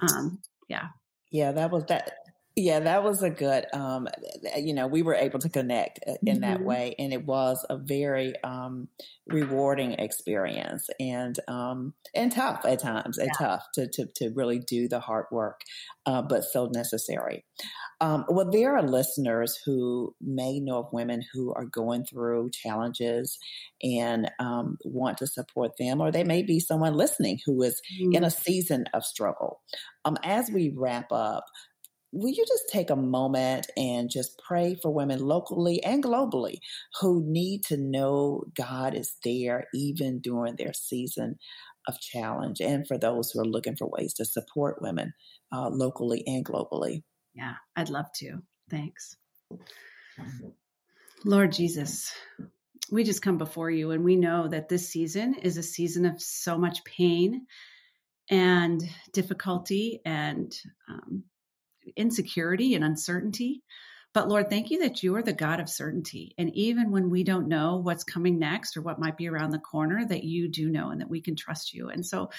Um, 0.00 0.40
yeah. 0.68 0.88
Yeah, 1.30 1.52
that 1.52 1.70
was 1.70 1.84
that. 1.86 2.12
Yeah, 2.60 2.80
that 2.80 3.04
was 3.04 3.22
a 3.22 3.30
good, 3.30 3.66
um, 3.72 4.08
you 4.56 4.74
know, 4.74 4.88
we 4.88 5.02
were 5.02 5.14
able 5.14 5.38
to 5.38 5.48
connect 5.48 6.00
uh, 6.04 6.14
in 6.26 6.40
mm-hmm. 6.40 6.40
that 6.40 6.60
way. 6.60 6.96
And 6.98 7.12
it 7.12 7.24
was 7.24 7.64
a 7.70 7.76
very 7.76 8.34
um, 8.42 8.88
rewarding 9.28 9.92
experience 9.92 10.88
and 10.98 11.38
um, 11.46 11.94
and 12.16 12.32
tough 12.32 12.64
at 12.64 12.80
times, 12.80 13.16
and 13.18 13.30
tough 13.38 13.64
to, 13.74 13.86
to, 13.92 14.06
to 14.16 14.30
really 14.30 14.58
do 14.58 14.88
the 14.88 14.98
hard 14.98 15.26
work, 15.30 15.60
uh, 16.04 16.20
but 16.22 16.42
so 16.42 16.66
necessary. 16.66 17.44
Um, 18.00 18.24
well, 18.28 18.50
there 18.50 18.76
are 18.76 18.82
listeners 18.82 19.56
who 19.64 20.16
may 20.20 20.58
know 20.58 20.78
of 20.78 20.92
women 20.92 21.22
who 21.32 21.54
are 21.54 21.64
going 21.64 22.06
through 22.06 22.50
challenges 22.50 23.38
and 23.84 24.32
um, 24.40 24.78
want 24.84 25.18
to 25.18 25.28
support 25.28 25.76
them, 25.78 26.00
or 26.00 26.10
they 26.10 26.24
may 26.24 26.42
be 26.42 26.58
someone 26.58 26.94
listening 26.94 27.38
who 27.46 27.62
is 27.62 27.80
mm-hmm. 28.00 28.16
in 28.16 28.24
a 28.24 28.30
season 28.32 28.86
of 28.94 29.04
struggle. 29.04 29.60
Um, 30.04 30.18
as 30.24 30.50
we 30.50 30.72
wrap 30.76 31.12
up, 31.12 31.44
will 32.12 32.30
you 32.30 32.44
just 32.46 32.64
take 32.70 32.90
a 32.90 32.96
moment 32.96 33.66
and 33.76 34.10
just 34.10 34.40
pray 34.46 34.74
for 34.80 34.92
women 34.92 35.20
locally 35.20 35.82
and 35.82 36.02
globally 36.02 36.58
who 37.00 37.22
need 37.26 37.64
to 37.64 37.76
know 37.76 38.44
God 38.56 38.94
is 38.94 39.16
there 39.24 39.66
even 39.74 40.20
during 40.20 40.56
their 40.56 40.72
season 40.72 41.36
of 41.86 42.00
challenge 42.00 42.60
and 42.60 42.86
for 42.86 42.98
those 42.98 43.30
who 43.30 43.40
are 43.40 43.46
looking 43.46 43.76
for 43.76 43.88
ways 43.88 44.14
to 44.14 44.24
support 44.24 44.82
women 44.82 45.12
uh, 45.52 45.68
locally 45.68 46.22
and 46.26 46.44
globally? 46.44 47.02
Yeah, 47.34 47.54
I'd 47.76 47.90
love 47.90 48.12
to. 48.16 48.42
Thanks. 48.70 49.16
Lord 51.24 51.52
Jesus, 51.52 52.12
we 52.90 53.04
just 53.04 53.22
come 53.22 53.38
before 53.38 53.70
you 53.70 53.90
and 53.90 54.04
we 54.04 54.16
know 54.16 54.48
that 54.48 54.68
this 54.68 54.88
season 54.88 55.34
is 55.34 55.56
a 55.56 55.62
season 55.62 56.06
of 56.06 56.20
so 56.20 56.56
much 56.58 56.84
pain 56.84 57.46
and 58.30 58.82
difficulty 59.12 60.00
and 60.04 60.54
um, 60.88 61.24
insecurity 61.96 62.74
and 62.74 62.84
uncertainty. 62.84 63.62
But 64.14 64.28
Lord, 64.28 64.48
thank 64.48 64.70
you 64.70 64.80
that 64.80 65.02
you 65.02 65.14
are 65.16 65.22
the 65.22 65.34
God 65.34 65.60
of 65.60 65.68
certainty. 65.68 66.34
And 66.38 66.54
even 66.54 66.90
when 66.90 67.10
we 67.10 67.24
don't 67.24 67.46
know 67.46 67.76
what's 67.76 68.04
coming 68.04 68.38
next 68.38 68.76
or 68.76 68.80
what 68.80 68.98
might 68.98 69.18
be 69.18 69.28
around 69.28 69.50
the 69.50 69.58
corner, 69.58 70.04
that 70.04 70.24
you 70.24 70.48
do 70.48 70.70
know 70.70 70.90
and 70.90 71.00
that 71.00 71.10
we 71.10 71.20
can 71.20 71.36
trust 71.36 71.74
you. 71.74 71.90
And 71.90 72.04
so, 72.04 72.30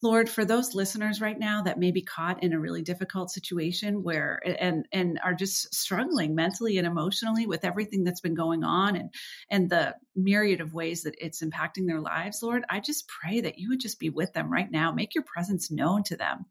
Lord, 0.00 0.30
for 0.30 0.44
those 0.44 0.74
listeners 0.74 1.20
right 1.20 1.38
now 1.38 1.62
that 1.62 1.78
may 1.78 1.90
be 1.90 2.02
caught 2.02 2.42
in 2.42 2.54
a 2.54 2.58
really 2.58 2.82
difficult 2.82 3.30
situation 3.30 4.02
where 4.02 4.40
and 4.44 4.86
and 4.90 5.20
are 5.22 5.34
just 5.34 5.74
struggling 5.74 6.34
mentally 6.34 6.78
and 6.78 6.86
emotionally 6.86 7.46
with 7.46 7.64
everything 7.64 8.04
that's 8.04 8.20
been 8.20 8.34
going 8.34 8.64
on 8.64 8.96
and 8.96 9.12
and 9.50 9.68
the 9.68 9.94
myriad 10.16 10.60
of 10.60 10.72
ways 10.72 11.02
that 11.02 11.14
it's 11.18 11.42
impacting 11.42 11.86
their 11.86 12.00
lives, 12.00 12.42
Lord, 12.42 12.64
I 12.70 12.80
just 12.80 13.06
pray 13.06 13.42
that 13.42 13.58
you 13.58 13.68
would 13.68 13.80
just 13.80 14.00
be 14.00 14.08
with 14.08 14.32
them 14.32 14.50
right 14.50 14.70
now. 14.70 14.92
Make 14.92 15.14
your 15.14 15.24
presence 15.24 15.70
known 15.70 16.04
to 16.04 16.16
them. 16.16 16.46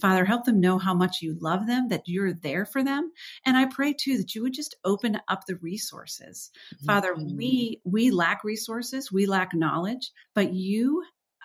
Father, 0.00 0.24
help 0.24 0.44
them 0.44 0.60
know 0.60 0.78
how 0.78 0.94
much 0.94 1.20
you 1.20 1.36
love 1.40 1.66
them, 1.66 1.88
that 1.88 2.02
you're 2.06 2.32
there 2.32 2.64
for 2.64 2.82
them. 2.82 3.12
And 3.44 3.56
I 3.56 3.66
pray 3.66 3.92
too 3.92 4.16
that 4.18 4.34
you 4.34 4.42
would 4.42 4.54
just 4.54 4.76
open 4.84 5.20
up 5.28 5.44
the 5.46 5.56
resources. 5.56 6.50
Mm-hmm. 6.74 6.86
Father, 6.86 7.14
we 7.14 7.80
we 7.84 8.10
lack 8.10 8.42
resources, 8.44 9.12
we 9.12 9.26
lack 9.26 9.50
knowledge, 9.54 10.10
but 10.34 10.52
you 10.52 11.02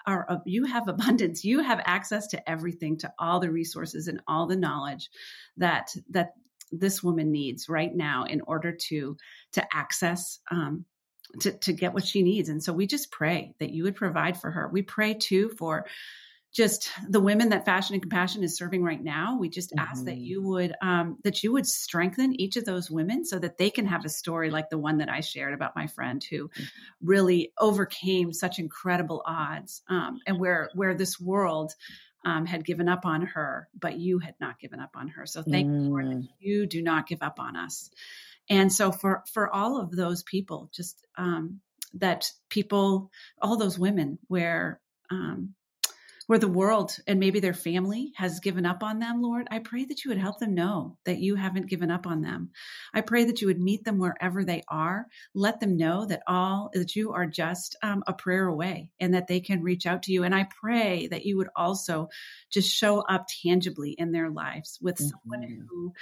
are 0.07 0.41
you 0.45 0.63
have 0.63 0.87
abundance 0.87 1.43
you 1.43 1.59
have 1.59 1.81
access 1.85 2.27
to 2.27 2.49
everything 2.49 2.97
to 2.97 3.11
all 3.19 3.39
the 3.39 3.51
resources 3.51 4.07
and 4.07 4.21
all 4.27 4.47
the 4.47 4.55
knowledge 4.55 5.09
that 5.57 5.93
that 6.09 6.31
this 6.71 7.03
woman 7.03 7.31
needs 7.31 7.69
right 7.69 7.95
now 7.95 8.23
in 8.23 8.41
order 8.41 8.71
to 8.71 9.15
to 9.53 9.75
access 9.75 10.39
um, 10.51 10.85
to 11.39 11.51
to 11.51 11.73
get 11.73 11.93
what 11.93 12.05
she 12.05 12.23
needs 12.23 12.49
and 12.49 12.63
so 12.63 12.73
we 12.73 12.87
just 12.87 13.11
pray 13.11 13.53
that 13.59 13.71
you 13.71 13.83
would 13.83 13.95
provide 13.95 14.39
for 14.39 14.49
her 14.49 14.69
we 14.71 14.81
pray 14.81 15.13
too 15.13 15.49
for 15.57 15.85
just 16.53 16.89
the 17.07 17.19
women 17.19 17.49
that 17.49 17.65
fashion 17.65 17.93
and 17.93 18.01
compassion 18.01 18.43
is 18.43 18.57
serving 18.57 18.83
right 18.83 19.03
now 19.03 19.37
we 19.39 19.49
just 19.49 19.71
mm-hmm. 19.71 19.87
ask 19.87 20.05
that 20.05 20.15
mm-hmm. 20.15 20.23
you 20.23 20.41
would 20.43 20.73
um, 20.81 21.17
that 21.23 21.43
you 21.43 21.51
would 21.51 21.67
strengthen 21.67 22.39
each 22.39 22.57
of 22.57 22.65
those 22.65 22.89
women 22.89 23.25
so 23.25 23.37
that 23.37 23.57
they 23.57 23.69
can 23.69 23.85
have 23.85 24.05
a 24.05 24.09
story 24.09 24.49
like 24.49 24.69
the 24.69 24.77
one 24.77 24.97
that 24.97 25.09
i 25.09 25.19
shared 25.19 25.53
about 25.53 25.75
my 25.75 25.87
friend 25.87 26.23
who 26.29 26.47
mm-hmm. 26.47 26.63
really 27.01 27.51
overcame 27.59 28.33
such 28.33 28.59
incredible 28.59 29.21
odds 29.25 29.81
um, 29.89 30.19
and 30.25 30.39
where 30.39 30.69
where 30.73 30.95
this 30.95 31.19
world 31.19 31.73
um, 32.25 32.45
had 32.45 32.65
given 32.65 32.89
up 32.89 33.05
on 33.05 33.21
her 33.21 33.67
but 33.79 33.97
you 33.97 34.19
had 34.19 34.35
not 34.39 34.59
given 34.59 34.79
up 34.79 34.91
on 34.95 35.09
her 35.09 35.25
so 35.25 35.43
thank 35.43 35.69
mm. 35.69 35.89
Lord, 35.89 36.07
that 36.07 36.27
you 36.39 36.65
do 36.65 36.81
not 36.81 37.07
give 37.07 37.21
up 37.21 37.39
on 37.39 37.55
us 37.55 37.89
and 38.49 38.71
so 38.71 38.91
for 38.91 39.23
for 39.31 39.53
all 39.53 39.79
of 39.79 39.95
those 39.95 40.23
people 40.23 40.69
just 40.73 41.05
um, 41.17 41.61
that 41.93 42.31
people 42.49 43.11
all 43.41 43.57
those 43.57 43.77
women 43.77 44.17
where 44.27 44.79
um, 45.09 45.53
where 46.27 46.39
the 46.39 46.47
world 46.47 46.95
and 47.07 47.19
maybe 47.19 47.39
their 47.39 47.53
family 47.53 48.11
has 48.15 48.41
given 48.41 48.65
up 48.65 48.83
on 48.83 48.99
them, 48.99 49.21
Lord, 49.21 49.47
I 49.49 49.59
pray 49.59 49.85
that 49.85 50.03
you 50.03 50.09
would 50.09 50.17
help 50.17 50.39
them 50.39 50.53
know 50.53 50.97
that 51.05 51.19
you 51.19 51.35
haven't 51.35 51.69
given 51.69 51.89
up 51.89 52.05
on 52.05 52.21
them. 52.21 52.51
I 52.93 53.01
pray 53.01 53.25
that 53.25 53.41
you 53.41 53.47
would 53.47 53.59
meet 53.59 53.83
them 53.85 53.97
wherever 53.97 54.43
they 54.43 54.63
are. 54.67 55.07
Let 55.33 55.59
them 55.59 55.77
know 55.77 56.05
that 56.05 56.23
all 56.27 56.69
that 56.73 56.95
you 56.95 57.13
are 57.13 57.25
just 57.25 57.77
um, 57.81 58.03
a 58.05 58.13
prayer 58.13 58.45
away 58.47 58.91
and 58.99 59.13
that 59.13 59.27
they 59.27 59.39
can 59.39 59.63
reach 59.63 59.85
out 59.85 60.03
to 60.03 60.11
you. 60.11 60.23
And 60.23 60.35
I 60.35 60.47
pray 60.61 61.07
that 61.07 61.25
you 61.25 61.37
would 61.37 61.49
also 61.55 62.09
just 62.51 62.69
show 62.69 62.99
up 62.99 63.27
tangibly 63.43 63.91
in 63.91 64.11
their 64.11 64.29
lives 64.29 64.77
with 64.81 64.95
mm-hmm. 64.95 65.07
someone 65.07 65.67
who 65.69 65.93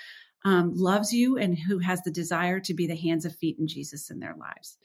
um, 0.44 0.74
loves 0.76 1.12
you 1.12 1.38
and 1.38 1.58
who 1.58 1.80
has 1.80 2.02
the 2.02 2.12
desire 2.12 2.60
to 2.62 2.74
be 2.74 2.88
the 2.88 2.96
hands 2.96 3.26
and 3.26 3.36
feet 3.36 3.58
in 3.60 3.68
Jesus 3.68 4.12
in 4.12 4.20
their 4.20 4.36
lives. 4.40 4.78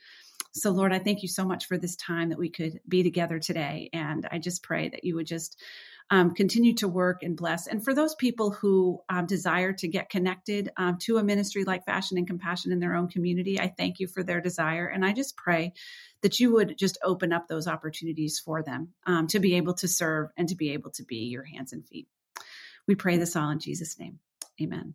So, 0.53 0.71
Lord, 0.71 0.93
I 0.93 0.99
thank 0.99 1.23
you 1.23 1.29
so 1.29 1.45
much 1.45 1.67
for 1.67 1.79
this 1.79 1.97
time 1.97 2.31
that 2.31 2.39
we 2.39 2.51
could 2.51 2.81
be 2.89 3.03
together 3.03 3.39
today. 3.39 3.89
And 3.93 4.27
I 4.31 4.39
just 4.39 4.63
pray 4.63 4.89
that 4.89 5.05
you 5.05 5.15
would 5.15 5.27
just 5.27 5.61
um, 6.11 6.35
continue 6.35 6.75
to 6.75 6.89
work 6.89 7.23
and 7.23 7.37
bless. 7.37 7.69
And 7.69 7.85
for 7.85 7.95
those 7.95 8.17
people 8.17 8.51
who 8.51 9.01
um, 9.09 9.27
desire 9.27 9.73
to 9.75 9.87
get 9.87 10.11
connected 10.11 10.71
um, 10.77 10.99
to 11.03 11.19
a 11.19 11.23
ministry 11.23 11.63
like 11.63 11.87
Fashion 11.87 12.19
and 12.19 12.27
Compassion 12.27 12.73
in 12.73 12.81
their 12.81 12.97
own 12.97 13.09
community, 13.09 13.61
I 13.61 13.69
thank 13.69 14.01
you 14.01 14.09
for 14.09 14.25
their 14.25 14.41
desire. 14.41 14.89
And 14.89 15.05
I 15.05 15.13
just 15.13 15.37
pray 15.37 15.73
that 16.23 16.41
you 16.41 16.53
would 16.55 16.77
just 16.77 16.99
open 17.05 17.33
up 17.33 17.47
those 17.47 17.69
opportunities 17.69 18.41
for 18.41 18.63
them 18.63 18.89
um, 19.07 19.29
to 19.29 19.39
be 19.39 19.55
able 19.55 19.75
to 19.75 19.89
serve 19.89 20.31
and 20.37 20.49
to 20.49 20.57
be 20.57 20.73
able 20.73 20.91
to 20.93 21.05
be 21.05 21.27
your 21.27 21.45
hands 21.45 21.73
and 21.73 21.87
feet. 21.87 22.09
We 22.89 22.97
pray 22.97 23.17
this 23.17 23.37
all 23.37 23.51
in 23.51 23.61
Jesus' 23.61 23.99
name. 23.99 24.19
Amen. 24.61 24.95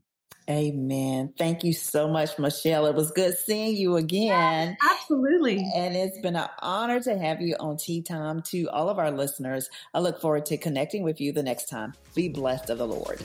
Amen. 0.49 1.34
Thank 1.38 1.63
you 1.63 1.73
so 1.73 2.08
much, 2.08 2.38
Michelle. 2.38 2.86
It 2.86 2.95
was 2.95 3.12
good 3.12 3.36
seeing 3.38 3.75
you 3.75 3.95
again. 3.95 4.77
Yes, 4.81 4.91
absolutely. 5.01 5.65
And 5.75 5.95
it's 5.95 6.19
been 6.19 6.36
an 6.36 6.49
honor 6.60 6.99
to 6.99 7.17
have 7.17 7.41
you 7.41 7.55
on 7.60 7.77
Tea 7.77 8.01
Time 8.01 8.41
to 8.43 8.67
all 8.69 8.89
of 8.89 8.99
our 8.99 9.12
listeners. 9.12 9.69
I 9.93 9.99
look 9.99 10.21
forward 10.21 10.45
to 10.47 10.58
connecting 10.58 11.03
with 11.03 11.19
you 11.19 11.31
the 11.31 11.43
next 11.43 11.65
time. 11.65 11.93
Be 12.13 12.29
blessed 12.29 12.69
of 12.69 12.77
the 12.77 12.88
Lord. 12.88 13.21